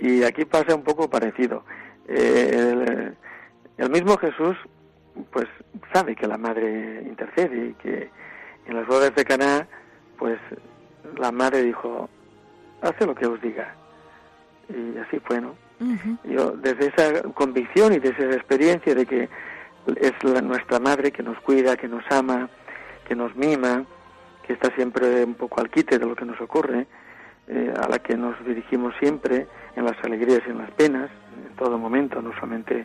[0.00, 1.64] Y aquí pasa un poco parecido.
[2.06, 3.12] Eh,
[3.76, 4.56] el, mismo Jesús,
[5.30, 5.46] pues
[5.92, 8.10] sabe que la madre intercede y que
[8.66, 9.66] en las bodas de Caná,
[10.18, 10.38] pues
[11.16, 12.08] la madre dijo,
[12.82, 13.74] hace lo que os diga.
[14.68, 15.54] Y así fue, ¿no?
[16.24, 19.28] Yo, desde esa convicción y desde esa experiencia de que
[19.96, 20.12] es
[20.42, 22.50] nuestra madre que nos cuida, que nos ama,
[23.06, 23.84] que nos mima,
[24.46, 26.86] que está siempre un poco al quite de lo que nos ocurre,
[27.46, 29.46] eh, a la que nos dirigimos siempre
[29.76, 31.10] en las alegrías y en las penas,
[31.48, 32.84] en todo momento, no solamente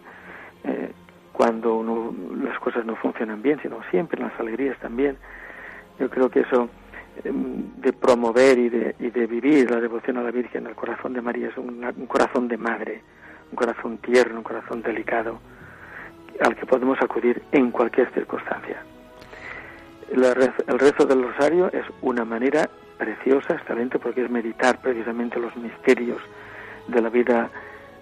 [0.64, 0.92] eh,
[1.34, 5.18] cuando las cosas no funcionan bien, sino siempre en las alegrías también.
[6.00, 6.70] Yo creo que eso
[7.24, 11.22] de promover y de, y de vivir la devoción a la Virgen, el corazón de
[11.22, 13.02] María, es un, corazón de madre,
[13.52, 15.40] un corazón tierno, un corazón delicado,
[16.42, 18.84] al que podemos acudir en cualquier circunstancia.
[20.12, 26.20] el rezo del rosario es una manera preciosa, excelente, porque es meditar precisamente los misterios
[26.88, 27.50] de la vida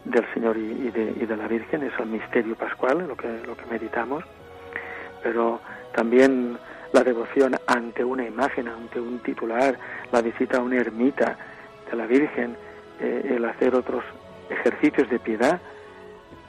[0.06, 4.24] del Señor y, de, la Virgen, es el misterio pascual, lo que, lo que meditamos,
[5.22, 5.62] pero
[5.94, 6.58] también
[6.94, 9.78] la devoción ante una imagen, ante un titular,
[10.12, 11.38] la visita a una ermita
[11.90, 12.56] de la Virgen,
[13.00, 14.04] eh, el hacer otros
[14.50, 15.62] ejercicios de piedad,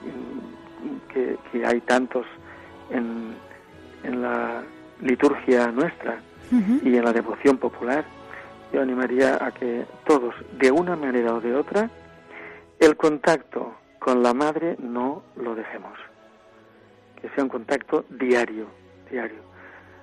[0.00, 2.26] mm, que, que hay tantos
[2.90, 3.34] en,
[4.04, 4.62] en la
[5.00, 6.18] liturgia nuestra
[6.84, 8.04] y en la devoción popular
[8.72, 11.90] yo animaría a que todos, de una manera o de otra,
[12.80, 15.92] el contacto con la madre no lo dejemos.
[17.20, 18.66] Que sea un contacto diario,
[19.10, 19.51] diario.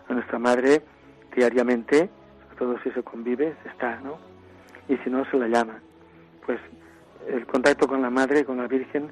[0.09, 0.81] A nuestra madre
[1.35, 2.09] diariamente,
[2.43, 4.17] sobre todo si se convive, está, ¿no?
[4.87, 5.79] Y si no, se la llama.
[6.45, 6.59] Pues
[7.27, 9.11] el contacto con la madre, con la Virgen,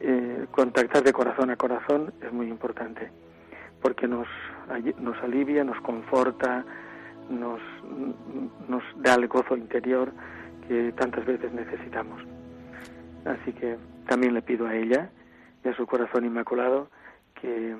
[0.00, 3.10] eh, contactar de corazón a corazón es muy importante,
[3.80, 4.26] porque nos,
[4.98, 6.64] nos alivia, nos conforta,
[7.30, 7.60] nos,
[8.68, 10.12] nos da el gozo interior
[10.66, 12.20] que tantas veces necesitamos.
[13.24, 13.76] Así que
[14.08, 15.10] también le pido a ella
[15.64, 16.88] y a su corazón inmaculado
[17.40, 17.76] que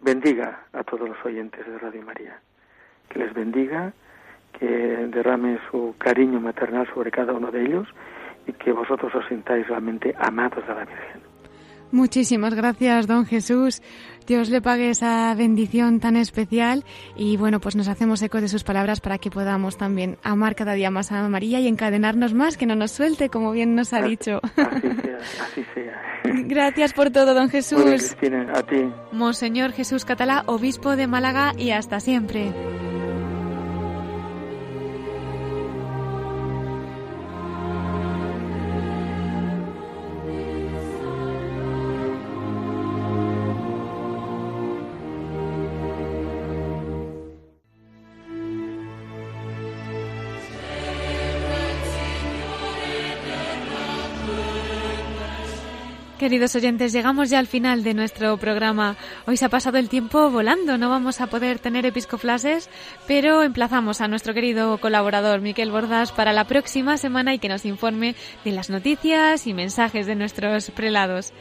[0.00, 2.40] bendiga a todos los oyentes de Radio María,
[3.08, 3.92] que les bendiga,
[4.58, 7.88] que derrame su cariño maternal sobre cada uno de ellos
[8.46, 11.27] y que vosotros os sintáis realmente amados de la Virgen.
[11.90, 13.82] Muchísimas gracias, don Jesús.
[14.26, 16.84] Dios le pague esa bendición tan especial
[17.16, 20.74] y bueno, pues nos hacemos eco de sus palabras para que podamos también amar cada
[20.74, 24.02] día más a María y encadenarnos más, que no nos suelte, como bien nos ha
[24.02, 24.40] dicho.
[24.56, 26.02] Así sea, así sea.
[26.46, 27.82] Gracias por todo, don Jesús.
[27.82, 28.84] Cristina, a ti.
[29.12, 32.52] Monseñor Jesús Catalá, obispo de Málaga y hasta siempre.
[56.18, 58.96] Queridos oyentes, llegamos ya al final de nuestro programa.
[59.28, 62.68] Hoy se ha pasado el tiempo volando, no vamos a poder tener episcoflases,
[63.06, 67.64] pero emplazamos a nuestro querido colaborador Miquel Bordas para la próxima semana y que nos
[67.64, 71.32] informe de las noticias y mensajes de nuestros prelados.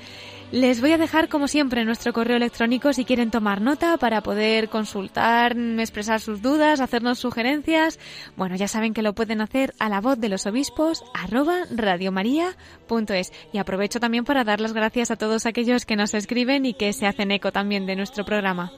[0.51, 4.69] Les voy a dejar, como siempre, nuestro correo electrónico si quieren tomar nota para poder
[4.69, 7.99] consultar, expresar sus dudas, hacernos sugerencias.
[8.37, 13.33] Bueno, ya saben que lo pueden hacer a la voz de los obispos arroba radiomaria.es.
[13.51, 16.93] Y aprovecho también para dar las gracias a todos aquellos que nos escriben y que
[16.93, 18.71] se hacen eco también de nuestro programa.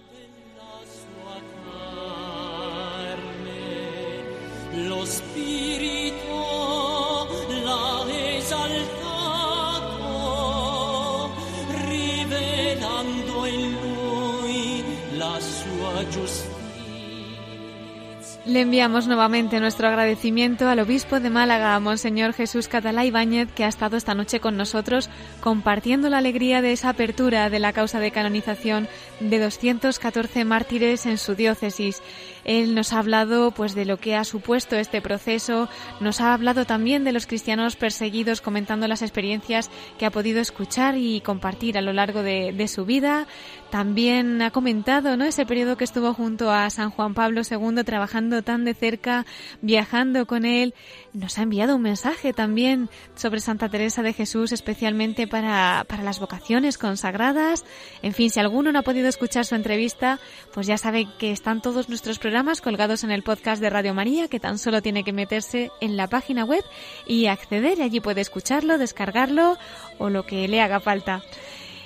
[18.50, 23.68] Le enviamos nuevamente nuestro agradecimiento al obispo de Málaga, Monseñor Jesús Catalá Ibáñez, que ha
[23.68, 25.08] estado esta noche con nosotros
[25.40, 28.88] compartiendo la alegría de esa apertura de la causa de canonización
[29.20, 32.02] de 214 mártires en su diócesis.
[32.50, 35.70] Él nos ha hablado pues de lo que ha supuesto este proceso,
[36.00, 39.70] nos ha hablado también de los cristianos perseguidos comentando las experiencias
[40.00, 43.28] que ha podido escuchar y compartir a lo largo de, su vida.
[43.70, 45.26] También ha comentado ¿no?
[45.26, 49.28] ese periodo que estuvo junto a San Juan Pablo II trabajando tan de cerca,
[49.62, 50.74] viajando con él.
[51.14, 56.20] Nos ha enviado un mensaje también sobre Santa Teresa de Jesús, especialmente para, para las
[56.20, 57.66] vocaciones consagradas.
[58.04, 60.20] En fin, si alguno no ha podido escuchar su entrevista,
[60.54, 64.28] pues ya sabe que están todos nuestros programas colgados en el podcast de Radio María,
[64.28, 66.64] que tan solo tiene que meterse en la página web
[67.08, 67.80] y acceder.
[67.80, 69.58] Y allí puede escucharlo, descargarlo
[69.98, 71.24] o lo que le haga falta.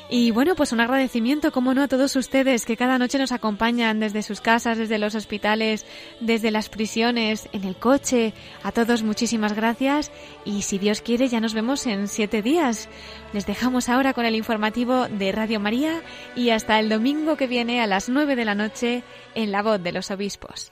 [0.09, 3.99] Y bueno, pues un agradecimiento, como no, a todos ustedes que cada noche nos acompañan
[3.99, 5.85] desde sus casas, desde los hospitales,
[6.19, 8.33] desde las prisiones, en el coche.
[8.63, 10.11] A todos muchísimas gracias
[10.45, 12.89] y si Dios quiere ya nos vemos en siete días.
[13.31, 16.01] Les dejamos ahora con el informativo de Radio María
[16.35, 19.03] y hasta el domingo que viene a las nueve de la noche
[19.35, 20.71] en La Voz de los Obispos.